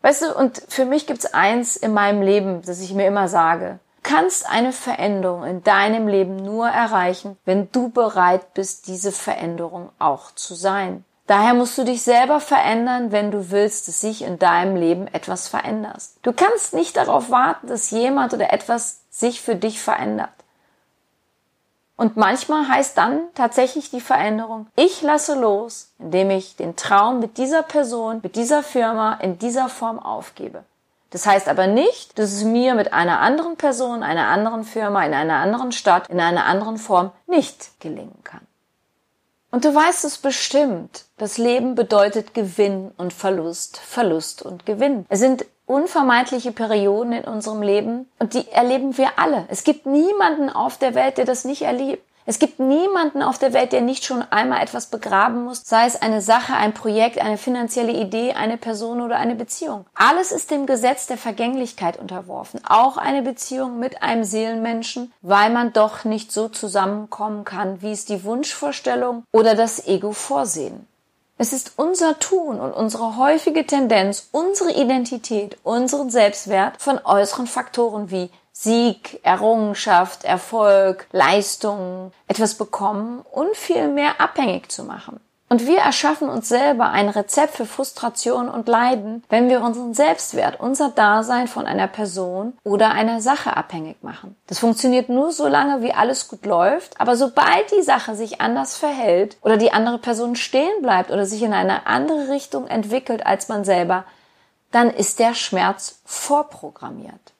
Weißt 0.05 0.21
du, 0.21 0.35
und 0.35 0.61
für 0.69 0.85
mich 0.85 1.07
gibt's 1.07 1.25
eins 1.25 1.75
in 1.75 1.91
meinem 1.91 2.21
Leben, 2.21 2.61
das 2.63 2.79
ich 2.79 2.93
mir 2.93 3.07
immer 3.07 3.27
sage. 3.27 3.79
Du 4.03 4.11
kannst 4.11 4.47
eine 4.47 4.71
Veränderung 4.71 5.43
in 5.43 5.63
deinem 5.63 6.07
Leben 6.07 6.35
nur 6.35 6.67
erreichen, 6.67 7.37
wenn 7.43 7.71
du 7.71 7.89
bereit 7.89 8.53
bist, 8.53 8.85
diese 8.85 9.11
Veränderung 9.11 9.89
auch 9.97 10.29
zu 10.35 10.53
sein. 10.53 11.03
Daher 11.25 11.55
musst 11.55 11.75
du 11.79 11.85
dich 11.85 12.03
selber 12.03 12.39
verändern, 12.39 13.11
wenn 13.11 13.31
du 13.31 13.49
willst, 13.49 13.87
dass 13.87 13.99
sich 13.99 14.21
in 14.21 14.37
deinem 14.37 14.75
Leben 14.75 15.07
etwas 15.07 15.47
verändert. 15.47 16.03
Du 16.21 16.33
kannst 16.33 16.75
nicht 16.75 16.97
darauf 16.97 17.31
warten, 17.31 17.65
dass 17.65 17.89
jemand 17.89 18.31
oder 18.31 18.53
etwas 18.53 19.05
sich 19.09 19.41
für 19.41 19.55
dich 19.55 19.81
verändert. 19.81 20.29
Und 21.97 22.17
manchmal 22.17 22.67
heißt 22.67 22.97
dann 22.97 23.21
tatsächlich 23.35 23.89
die 23.89 24.01
Veränderung, 24.01 24.67
ich 24.75 25.01
lasse 25.01 25.39
los, 25.39 25.91
indem 25.97 26.29
ich 26.29 26.55
den 26.57 26.75
Traum 26.75 27.19
mit 27.19 27.37
dieser 27.37 27.63
Person, 27.63 28.19
mit 28.21 28.35
dieser 28.35 28.63
Firma 28.63 29.13
in 29.21 29.39
dieser 29.39 29.69
Form 29.69 29.99
aufgebe. 29.99 30.63
Das 31.11 31.25
heißt 31.25 31.47
aber 31.47 31.67
nicht, 31.67 32.19
dass 32.19 32.33
es 32.33 32.43
mir 32.43 32.75
mit 32.75 32.91
einer 32.91 33.21
anderen 33.21 33.55
Person, 33.55 34.03
einer 34.03 34.27
anderen 34.27 34.65
Firma, 34.65 35.05
in 35.05 35.13
einer 35.13 35.35
anderen 35.35 35.71
Stadt, 35.71 36.09
in 36.09 36.19
einer 36.19 36.45
anderen 36.45 36.77
Form 36.77 37.11
nicht 37.27 37.79
gelingen 37.79 38.19
kann. 38.25 38.41
Und 39.49 39.63
du 39.63 39.73
weißt 39.73 40.03
es 40.03 40.17
bestimmt. 40.17 41.05
Das 41.17 41.37
Leben 41.37 41.75
bedeutet 41.75 42.33
Gewinn 42.33 42.91
und 42.97 43.13
Verlust, 43.13 43.77
Verlust 43.77 44.41
und 44.41 44.65
Gewinn. 44.65 45.05
Es 45.07 45.19
sind 45.19 45.45
unvermeidliche 45.65 46.51
Perioden 46.51 47.13
in 47.13 47.23
unserem 47.23 47.61
Leben 47.61 48.09
und 48.19 48.33
die 48.33 48.49
erleben 48.51 48.97
wir 48.97 49.17
alle. 49.17 49.45
Es 49.49 49.63
gibt 49.63 49.85
niemanden 49.85 50.49
auf 50.49 50.77
der 50.77 50.95
Welt, 50.95 51.17
der 51.17 51.25
das 51.25 51.45
nicht 51.45 51.63
erlebt. 51.63 52.03
Es 52.27 52.39
gibt 52.39 52.59
niemanden 52.59 53.21
auf 53.21 53.37
der 53.37 53.53
Welt, 53.53 53.71
der 53.71 53.81
nicht 53.81 54.03
schon 54.03 54.23
einmal 54.23 54.63
etwas 54.63 54.87
begraben 54.87 55.43
muss, 55.43 55.61
sei 55.63 55.85
es 55.85 56.01
eine 56.01 56.21
Sache, 56.21 56.55
ein 56.55 56.73
Projekt, 56.73 57.19
eine 57.19 57.37
finanzielle 57.37 57.91
Idee, 57.91 58.33
eine 58.33 58.57
Person 58.57 59.01
oder 59.01 59.17
eine 59.17 59.35
Beziehung. 59.35 59.85
Alles 59.93 60.31
ist 60.31 60.49
dem 60.49 60.65
Gesetz 60.65 61.05
der 61.05 61.19
Vergänglichkeit 61.19 61.99
unterworfen, 61.99 62.61
auch 62.67 62.97
eine 62.97 63.21
Beziehung 63.21 63.77
mit 63.77 64.01
einem 64.01 64.23
Seelenmenschen, 64.23 65.13
weil 65.21 65.51
man 65.51 65.71
doch 65.71 66.03
nicht 66.03 66.31
so 66.31 66.49
zusammenkommen 66.49 67.45
kann, 67.45 67.83
wie 67.83 67.91
es 67.91 68.05
die 68.05 68.23
Wunschvorstellung 68.23 69.23
oder 69.31 69.53
das 69.53 69.85
Ego 69.87 70.11
vorsehen. 70.11 70.87
Es 71.37 71.51
ist 71.51 71.73
unser 71.75 72.17
Tun 72.17 72.61
und 72.61 72.71
unsere 72.71 73.17
häufige 73.17 73.65
Tendenz, 73.65 74.29
unsere 74.31 74.71
Identität, 74.71 75.57
unseren 75.63 76.09
Selbstwert 76.09 76.81
von 76.81 76.97
äußeren 77.03 77.45
Faktoren 77.45 78.09
wie 78.09 78.29
Sieg, 78.53 79.19
Errungenschaft, 79.23 80.23
Erfolg, 80.23 81.07
Leistung, 81.11 82.13
etwas 82.27 82.55
bekommen 82.55 83.25
und 83.33 83.53
viel 83.57 83.89
mehr 83.89 84.21
abhängig 84.21 84.71
zu 84.71 84.85
machen. 84.85 85.19
Und 85.55 85.67
wir 85.67 85.77
erschaffen 85.77 86.27
uns 86.27 86.49
selber 86.49 86.89
ein 86.89 87.07
Rezept 87.07 87.55
für 87.55 87.65
Frustration 87.65 88.49
und 88.49 88.67
Leiden, 88.67 89.23
wenn 89.29 89.47
wir 89.47 89.61
unseren 89.61 89.93
Selbstwert, 89.93 90.59
unser 90.59 90.89
Dasein 90.89 91.47
von 91.47 91.65
einer 91.65 91.87
Person 91.87 92.57
oder 92.65 92.91
einer 92.91 93.21
Sache 93.21 93.55
abhängig 93.55 94.03
machen. 94.03 94.35
Das 94.47 94.59
funktioniert 94.59 95.07
nur 95.07 95.31
so 95.31 95.47
lange, 95.47 95.81
wie 95.81 95.93
alles 95.93 96.27
gut 96.27 96.45
läuft, 96.45 96.99
aber 96.99 97.15
sobald 97.15 97.71
die 97.71 97.83
Sache 97.83 98.15
sich 98.15 98.41
anders 98.41 98.75
verhält 98.75 99.37
oder 99.43 99.55
die 99.55 99.71
andere 99.71 99.97
Person 99.97 100.35
stehen 100.35 100.81
bleibt 100.81 101.09
oder 101.09 101.25
sich 101.25 101.41
in 101.41 101.53
eine 101.53 101.87
andere 101.87 102.27
Richtung 102.27 102.67
entwickelt 102.67 103.25
als 103.25 103.47
man 103.47 103.63
selber, 103.63 104.03
dann 104.71 104.89
ist 104.89 105.19
der 105.19 105.35
Schmerz 105.35 105.99
vorprogrammiert. 106.03 107.31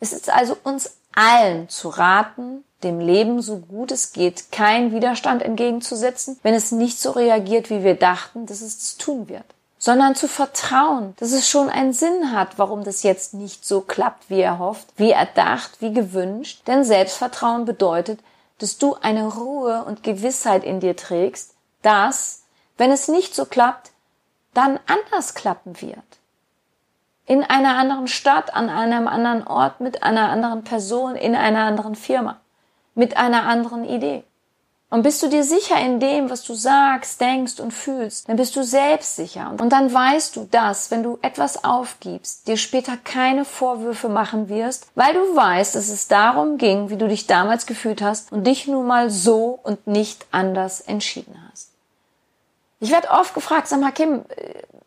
Es 0.00 0.12
ist 0.12 0.28
also 0.28 0.54
uns 0.64 0.98
allen 1.14 1.70
zu 1.70 1.88
raten, 1.88 2.62
dem 2.82 3.00
Leben 3.00 3.42
so 3.42 3.58
gut 3.58 3.92
es 3.92 4.12
geht 4.12 4.52
keinen 4.52 4.92
Widerstand 4.92 5.42
entgegenzusetzen, 5.42 6.38
wenn 6.42 6.54
es 6.54 6.72
nicht 6.72 7.00
so 7.00 7.10
reagiert, 7.10 7.70
wie 7.70 7.84
wir 7.84 7.94
dachten, 7.94 8.46
dass 8.46 8.60
es 8.60 8.76
es 8.78 8.96
tun 8.96 9.28
wird. 9.28 9.44
Sondern 9.78 10.14
zu 10.14 10.28
vertrauen, 10.28 11.14
dass 11.18 11.32
es 11.32 11.48
schon 11.48 11.70
einen 11.70 11.94
Sinn 11.94 12.32
hat, 12.32 12.58
warum 12.58 12.84
das 12.84 13.02
jetzt 13.02 13.32
nicht 13.32 13.64
so 13.64 13.80
klappt, 13.80 14.28
wie 14.28 14.40
er 14.40 14.58
hofft, 14.58 14.86
wie 14.96 15.10
erdacht, 15.10 15.80
wie 15.80 15.92
gewünscht. 15.92 16.62
Denn 16.66 16.84
Selbstvertrauen 16.84 17.64
bedeutet, 17.64 18.20
dass 18.58 18.76
du 18.76 18.94
eine 19.00 19.26
Ruhe 19.26 19.84
und 19.84 20.02
Gewissheit 20.02 20.64
in 20.64 20.80
dir 20.80 20.96
trägst, 20.96 21.54
dass, 21.80 22.42
wenn 22.76 22.90
es 22.90 23.08
nicht 23.08 23.34
so 23.34 23.46
klappt, 23.46 23.92
dann 24.52 24.78
anders 24.86 25.34
klappen 25.34 25.80
wird 25.80 26.20
in 27.30 27.44
einer 27.44 27.76
anderen 27.76 28.08
Stadt, 28.08 28.54
an 28.54 28.68
einem 28.68 29.06
anderen 29.06 29.46
Ort, 29.46 29.80
mit 29.80 30.02
einer 30.02 30.30
anderen 30.30 30.64
Person, 30.64 31.14
in 31.14 31.36
einer 31.36 31.60
anderen 31.60 31.94
Firma, 31.94 32.40
mit 33.00 33.16
einer 33.16 33.44
anderen 33.44 33.84
Idee. 33.84 34.24
Und 34.90 35.04
bist 35.04 35.22
du 35.22 35.28
dir 35.28 35.42
sicher 35.42 35.80
in 35.80 36.00
dem, 36.00 36.28
was 36.28 36.42
du 36.42 36.52
sagst, 36.52 37.18
denkst 37.18 37.58
und 37.60 37.72
fühlst, 37.72 38.28
dann 38.28 38.36
bist 38.36 38.54
du 38.56 38.62
selbstsicher. 38.62 39.54
Und 39.58 39.70
dann 39.70 39.90
weißt 39.90 40.36
du, 40.36 40.48
dass, 40.50 40.90
wenn 40.90 41.02
du 41.02 41.18
etwas 41.22 41.64
aufgibst, 41.64 42.46
dir 42.46 42.58
später 42.58 42.98
keine 43.02 43.46
Vorwürfe 43.46 44.10
machen 44.10 44.50
wirst, 44.50 44.88
weil 44.96 45.14
du 45.14 45.20
weißt, 45.34 45.76
dass 45.76 45.88
es 45.88 46.08
darum 46.08 46.58
ging, 46.58 46.90
wie 46.90 46.96
du 46.96 47.08
dich 47.08 47.26
damals 47.26 47.64
gefühlt 47.64 48.02
hast 48.02 48.32
und 48.32 48.46
dich 48.46 48.66
nun 48.66 48.86
mal 48.86 49.08
so 49.08 49.58
und 49.62 49.86
nicht 49.86 50.26
anders 50.30 50.82
entschieden 50.82 51.36
hast. 51.50 51.70
Ich 52.80 52.90
werde 52.90 53.10
oft 53.12 53.32
gefragt, 53.32 53.68
sag 53.68 53.80
mal, 53.80 53.92
Kim, 53.92 54.26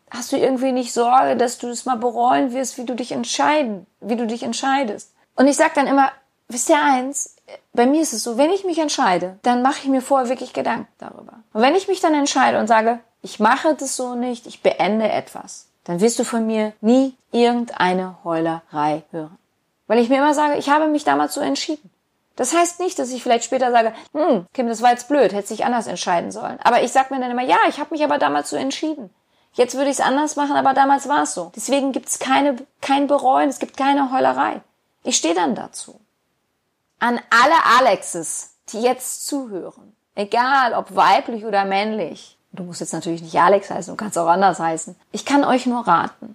hast 0.08 0.30
du 0.30 0.36
irgendwie 0.36 0.70
nicht 0.70 0.92
Sorge, 0.92 1.36
dass 1.36 1.58
du 1.58 1.66
das 1.66 1.84
mal 1.84 1.96
bereuen 1.96 2.52
wirst, 2.52 2.78
wie 2.78 2.84
du 2.84 2.94
dich 2.94 3.10
entscheiden, 3.10 3.86
wie 4.00 4.16
du 4.16 4.26
dich 4.26 4.44
entscheidest. 4.44 5.10
Und 5.34 5.48
ich 5.48 5.56
sag 5.56 5.74
dann 5.74 5.88
immer, 5.88 6.12
wisst 6.48 6.68
ihr 6.68 6.82
eins, 6.82 7.36
bei 7.72 7.86
mir 7.86 8.02
ist 8.02 8.12
es 8.12 8.22
so, 8.22 8.38
wenn 8.38 8.50
ich 8.50 8.64
mich 8.64 8.78
entscheide, 8.78 9.38
dann 9.42 9.62
mache 9.62 9.80
ich 9.82 9.88
mir 9.88 10.02
vorher 10.02 10.28
wirklich 10.28 10.52
Gedanken 10.52 10.88
darüber. 10.98 11.34
Und 11.52 11.62
wenn 11.62 11.74
ich 11.74 11.88
mich 11.88 12.00
dann 12.00 12.14
entscheide 12.14 12.58
und 12.58 12.66
sage, 12.66 13.00
ich 13.22 13.40
mache 13.40 13.74
das 13.74 13.96
so 13.96 14.14
nicht, 14.14 14.46
ich 14.46 14.62
beende 14.62 15.10
etwas, 15.10 15.66
dann 15.84 16.00
wirst 16.00 16.18
du 16.18 16.24
von 16.24 16.46
mir 16.46 16.72
nie 16.80 17.14
irgendeine 17.32 18.16
Heulerei 18.24 19.02
hören. 19.10 19.38
Weil 19.86 19.98
ich 19.98 20.08
mir 20.08 20.18
immer 20.18 20.34
sage, 20.34 20.56
ich 20.56 20.70
habe 20.70 20.88
mich 20.88 21.04
damals 21.04 21.34
so 21.34 21.40
entschieden. 21.40 21.90
Das 22.36 22.54
heißt 22.54 22.80
nicht, 22.80 22.98
dass 22.98 23.10
ich 23.10 23.22
vielleicht 23.22 23.44
später 23.44 23.70
sage, 23.70 23.92
hm, 24.12 24.46
Kim, 24.52 24.66
das 24.66 24.82
war 24.82 24.90
jetzt 24.90 25.08
blöd, 25.08 25.32
hätte 25.32 25.48
sich 25.48 25.64
anders 25.64 25.86
entscheiden 25.86 26.32
sollen. 26.32 26.58
Aber 26.64 26.82
ich 26.82 26.90
sag 26.90 27.10
mir 27.10 27.20
dann 27.20 27.30
immer, 27.30 27.44
ja, 27.44 27.58
ich 27.68 27.78
habe 27.78 27.94
mich 27.94 28.02
aber 28.02 28.18
damals 28.18 28.50
so 28.50 28.56
entschieden. 28.56 29.10
Jetzt 29.52 29.76
würde 29.76 29.90
ich 29.90 29.98
es 29.98 30.04
anders 30.04 30.34
machen, 30.34 30.56
aber 30.56 30.74
damals 30.74 31.08
war 31.08 31.22
es 31.22 31.34
so. 31.34 31.52
Deswegen 31.54 31.92
gibt 31.92 32.08
es 32.08 32.18
keine, 32.18 32.56
kein 32.80 33.06
Bereuen, 33.06 33.50
es 33.50 33.60
gibt 33.60 33.76
keine 33.76 34.10
Heulerei. 34.10 34.62
Ich 35.04 35.16
stehe 35.16 35.34
dann 35.34 35.54
dazu. 35.54 36.00
An 37.04 37.20
alle 37.28 37.86
Alexes, 37.86 38.54
die 38.72 38.80
jetzt 38.80 39.26
zuhören, 39.26 39.94
egal 40.14 40.72
ob 40.72 40.96
weiblich 40.96 41.44
oder 41.44 41.66
männlich, 41.66 42.38
du 42.52 42.62
musst 42.62 42.80
jetzt 42.80 42.94
natürlich 42.94 43.20
nicht 43.20 43.38
Alex 43.38 43.68
heißen, 43.68 43.92
du 43.92 43.96
kannst 44.02 44.16
auch 44.16 44.26
anders 44.26 44.58
heißen. 44.58 44.96
Ich 45.12 45.26
kann 45.26 45.44
euch 45.44 45.66
nur 45.66 45.86
raten. 45.86 46.34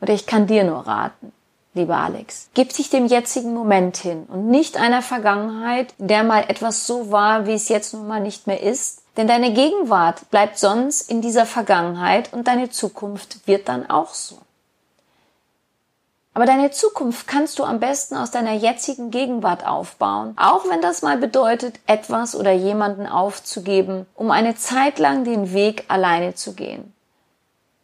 Oder 0.00 0.14
ich 0.14 0.26
kann 0.26 0.46
dir 0.46 0.62
nur 0.62 0.86
raten, 0.86 1.32
lieber 1.72 1.96
Alex. 1.96 2.48
Gib 2.54 2.72
dich 2.72 2.90
dem 2.90 3.06
jetzigen 3.06 3.54
Moment 3.54 3.96
hin 3.96 4.26
und 4.28 4.46
nicht 4.46 4.76
einer 4.76 5.02
Vergangenheit, 5.02 5.92
in 5.98 6.06
der 6.06 6.22
mal 6.22 6.44
etwas 6.46 6.86
so 6.86 7.10
war, 7.10 7.46
wie 7.46 7.54
es 7.54 7.68
jetzt 7.68 7.92
nun 7.92 8.06
mal 8.06 8.20
nicht 8.20 8.46
mehr 8.46 8.62
ist, 8.62 9.02
denn 9.16 9.26
deine 9.26 9.52
Gegenwart 9.52 10.30
bleibt 10.30 10.60
sonst 10.60 11.10
in 11.10 11.22
dieser 11.22 11.44
Vergangenheit 11.44 12.32
und 12.32 12.46
deine 12.46 12.70
Zukunft 12.70 13.48
wird 13.48 13.66
dann 13.68 13.90
auch 13.90 14.14
so. 14.14 14.38
Aber 16.34 16.46
deine 16.46 16.72
Zukunft 16.72 17.28
kannst 17.28 17.60
du 17.60 17.64
am 17.64 17.78
besten 17.78 18.16
aus 18.16 18.32
deiner 18.32 18.54
jetzigen 18.54 19.12
Gegenwart 19.12 19.64
aufbauen, 19.64 20.34
auch 20.36 20.68
wenn 20.68 20.80
das 20.80 21.02
mal 21.02 21.16
bedeutet, 21.16 21.78
etwas 21.86 22.34
oder 22.34 22.50
jemanden 22.50 23.06
aufzugeben, 23.06 24.06
um 24.16 24.32
eine 24.32 24.56
Zeit 24.56 24.98
lang 24.98 25.22
den 25.22 25.52
Weg 25.52 25.84
alleine 25.86 26.34
zu 26.34 26.54
gehen. 26.54 26.92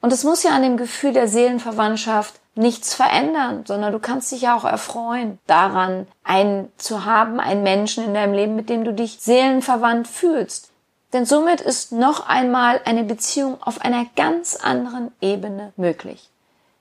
Und 0.01 0.13
es 0.13 0.25
muss 0.25 0.43
ja 0.43 0.51
an 0.51 0.63
dem 0.63 0.77
Gefühl 0.77 1.13
der 1.13 1.29
Seelenverwandtschaft 1.29 2.41
nichts 2.57 2.95
verändern, 2.95 3.65
sondern 3.67 3.93
du 3.93 4.01
kannst 4.01 4.33
dich 4.33 4.43
ja 4.43 4.57
auch 4.57 4.65
erfreuen 4.65 5.39
daran, 5.47 6.09
einen 6.25 6.73
zu 6.77 7.05
haben, 7.05 7.39
einen 7.39 7.63
Menschen 7.63 8.05
in 8.05 8.15
deinem 8.15 8.35
Leben, 8.35 8.57
mit 8.57 8.69
dem 8.69 8.85
du 8.85 8.93
dich 8.93 9.19
seelenverwandt 9.21 10.09
fühlst. 10.09 10.71
Denn 11.13 11.25
somit 11.25 11.61
ist 11.61 11.93
noch 11.93 12.29
einmal 12.29 12.81
eine 12.85 13.05
Beziehung 13.05 13.63
auf 13.63 13.81
einer 13.81 14.07
ganz 14.17 14.57
anderen 14.57 15.13
Ebene 15.21 15.73
möglich. 15.77 16.30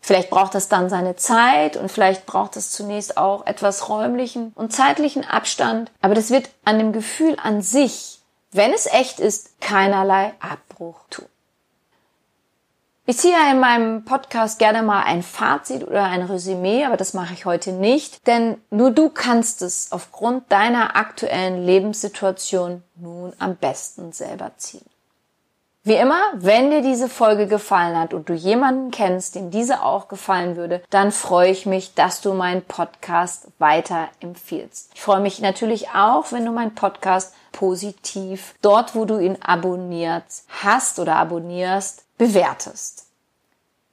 Vielleicht 0.10 0.32
braucht 0.32 0.56
es 0.56 0.70
dann 0.70 0.90
seine 0.90 1.18
Zeit 1.18 1.78
und 1.78 1.92
vielleicht 1.92 2.26
braucht 2.26 2.58
es 2.58 2.72
zunächst 2.72 3.16
auch 3.16 3.46
etwas 3.46 3.90
räumlichen 3.90 4.54
und 4.56 4.74
zeitlichen 4.74 5.24
Abstand, 5.24 5.92
aber 6.02 6.16
das 6.16 6.32
wird 6.32 6.50
an 6.66 6.80
dem 6.80 6.94
Gefühl 6.94 7.38
an 7.40 7.62
sich, 7.62 8.18
wenn 8.52 8.74
es 8.74 8.88
echt 8.88 9.20
ist, 9.20 9.62
keinerlei 9.62 10.34
Abbruch 10.40 11.02
tun. 11.12 11.28
Ich 13.06 13.20
ziehe 13.20 13.34
ja 13.34 13.52
in 13.52 13.60
meinem 13.60 14.04
Podcast 14.04 14.58
gerne 14.58 14.82
mal 14.82 15.04
ein 15.04 15.22
Fazit 15.22 15.86
oder 15.86 16.06
ein 16.06 16.24
Resümee, 16.24 16.86
aber 16.86 16.98
das 16.98 17.14
mache 17.14 17.36
ich 17.36 17.46
heute 17.46 17.72
nicht, 17.72 18.26
denn 18.26 18.60
nur 18.72 18.90
du 18.90 19.10
kannst 19.10 19.62
es 19.62 19.92
aufgrund 19.92 20.52
deiner 20.52 20.96
aktuellen 20.96 21.64
Lebenssituation 21.64 22.82
nun 22.96 23.34
am 23.38 23.58
besten 23.58 24.12
selber 24.12 24.54
ziehen. 24.58 24.89
Wie 25.84 25.96
immer, 25.96 26.20
wenn 26.34 26.72
dir 26.72 26.82
diese 26.82 27.08
Folge 27.08 27.48
gefallen 27.48 27.98
hat 27.98 28.14
und 28.14 28.28
du 28.28 28.34
jemanden 28.34 28.92
kennst, 28.92 29.36
dem 29.36 29.50
diese 29.50 29.82
auch 29.82 30.10
gefallen 30.10 30.58
würde, 30.58 30.84
dann 30.90 31.14
freue 31.14 31.52
ich 31.52 31.66
mich, 31.66 31.94
dass 31.94 32.20
du 32.20 32.34
meinen 32.34 32.64
Podcast 32.64 33.48
weiter 33.60 34.10
empfiehlst. 34.20 34.92
Ich 34.94 35.02
freue 35.02 35.22
mich 35.22 35.40
natürlich 35.40 35.90
auch, 35.92 36.34
wenn 36.34 36.44
du 36.44 36.52
meinen 36.52 36.76
Podcast 36.76 37.34
positiv 37.54 38.56
dort, 38.62 38.94
wo 38.94 39.06
du 39.06 39.20
ihn 39.20 39.38
abonniert 39.42 40.26
hast 40.50 41.00
oder 41.00 41.16
abonnierst, 41.16 42.04
bewertest. 42.18 43.06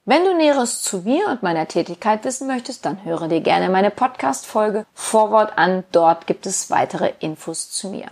Wenn 0.05 0.25
du 0.25 0.35
Näheres 0.37 0.83
zu 0.83 0.99
mir 0.99 1.29
und 1.29 1.43
meiner 1.43 1.69
Tätigkeit 1.69 2.25
wissen 2.25 2.49
möchtest, 2.49 2.85
dann 2.85 3.05
höre 3.05 3.29
dir 3.29 3.41
gerne 3.41 3.69
meine 3.69 3.91
Podcast-Folge 3.91 4.87
Vorwort 4.93 5.57
an. 5.57 5.85
Dort 5.93 6.27
gibt 6.27 6.47
es 6.47 6.69
weitere 6.71 7.13
Infos 7.21 7.71
zu 7.71 7.91
mir. 7.91 8.09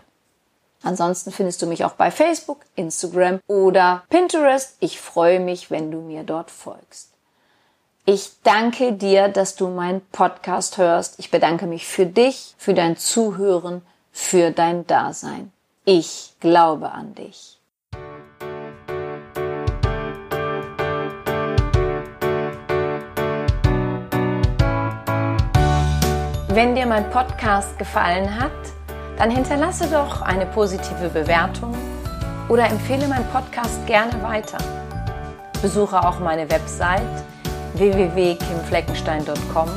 Ansonsten 0.84 1.32
findest 1.32 1.62
du 1.62 1.66
mich 1.66 1.84
auch 1.84 1.94
bei 1.94 2.10
Facebook, 2.10 2.60
Instagram 2.76 3.40
oder 3.46 4.04
Pinterest. 4.10 4.76
Ich 4.80 5.00
freue 5.00 5.40
mich, 5.40 5.70
wenn 5.70 5.90
du 5.90 6.00
mir 6.00 6.22
dort 6.22 6.50
folgst. 6.50 7.08
Ich 8.04 8.32
danke 8.42 8.92
dir, 8.92 9.28
dass 9.28 9.56
du 9.56 9.68
meinen 9.68 10.02
Podcast 10.12 10.76
hörst. 10.76 11.18
Ich 11.18 11.30
bedanke 11.30 11.66
mich 11.66 11.86
für 11.86 12.04
dich, 12.04 12.54
für 12.58 12.74
dein 12.74 12.98
Zuhören, 12.98 13.80
für 14.12 14.50
dein 14.50 14.86
Dasein. 14.86 15.50
Ich 15.86 16.34
glaube 16.40 16.92
an 16.92 17.14
dich. 17.14 17.58
Wenn 26.48 26.74
dir 26.74 26.86
mein 26.86 27.10
Podcast 27.10 27.78
gefallen 27.78 28.38
hat, 28.38 28.52
dann 29.18 29.30
hinterlasse 29.30 29.86
doch 29.86 30.22
eine 30.22 30.46
positive 30.46 31.08
Bewertung 31.08 31.74
oder 32.48 32.68
empfehle 32.68 33.06
meinen 33.08 33.26
Podcast 33.28 33.86
gerne 33.86 34.22
weiter. 34.22 34.58
Besuche 35.62 35.98
auch 35.98 36.18
meine 36.18 36.50
Website 36.50 37.00
www.kimfleckenstein.com, 37.74 39.68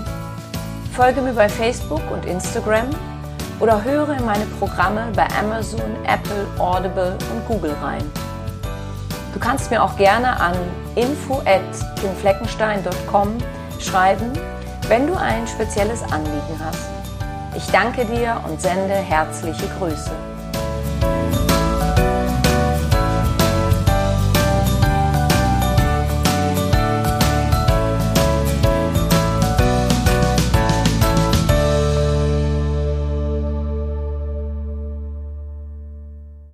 folge 0.93 1.21
mir 1.21 1.33
bei 1.33 1.49
Facebook 1.49 2.01
und 2.11 2.25
Instagram 2.25 2.89
oder 3.59 3.83
höre 3.83 4.17
in 4.17 4.25
meine 4.25 4.45
Programme 4.59 5.11
bei 5.15 5.27
Amazon, 5.39 5.95
Apple, 6.05 6.45
Audible 6.59 7.17
und 7.31 7.47
Google 7.47 7.75
rein. 7.81 8.03
Du 9.33 9.39
kannst 9.39 9.71
mir 9.71 9.83
auch 9.83 9.97
gerne 9.97 10.39
an 10.39 10.53
info@kimfleckenstein.com 10.95 13.37
schreiben 13.79 14.31
wenn 14.87 15.05
du 15.05 15.15
ein 15.15 15.45
spezielles 15.47 16.01
Anliegen 16.03 16.59
hast. 16.63 16.96
Ich 17.57 17.65
danke 17.71 18.05
dir 18.05 18.39
und 18.47 18.61
sende 18.61 18.93
herzliche 18.93 19.67
Grüße. 19.79 20.11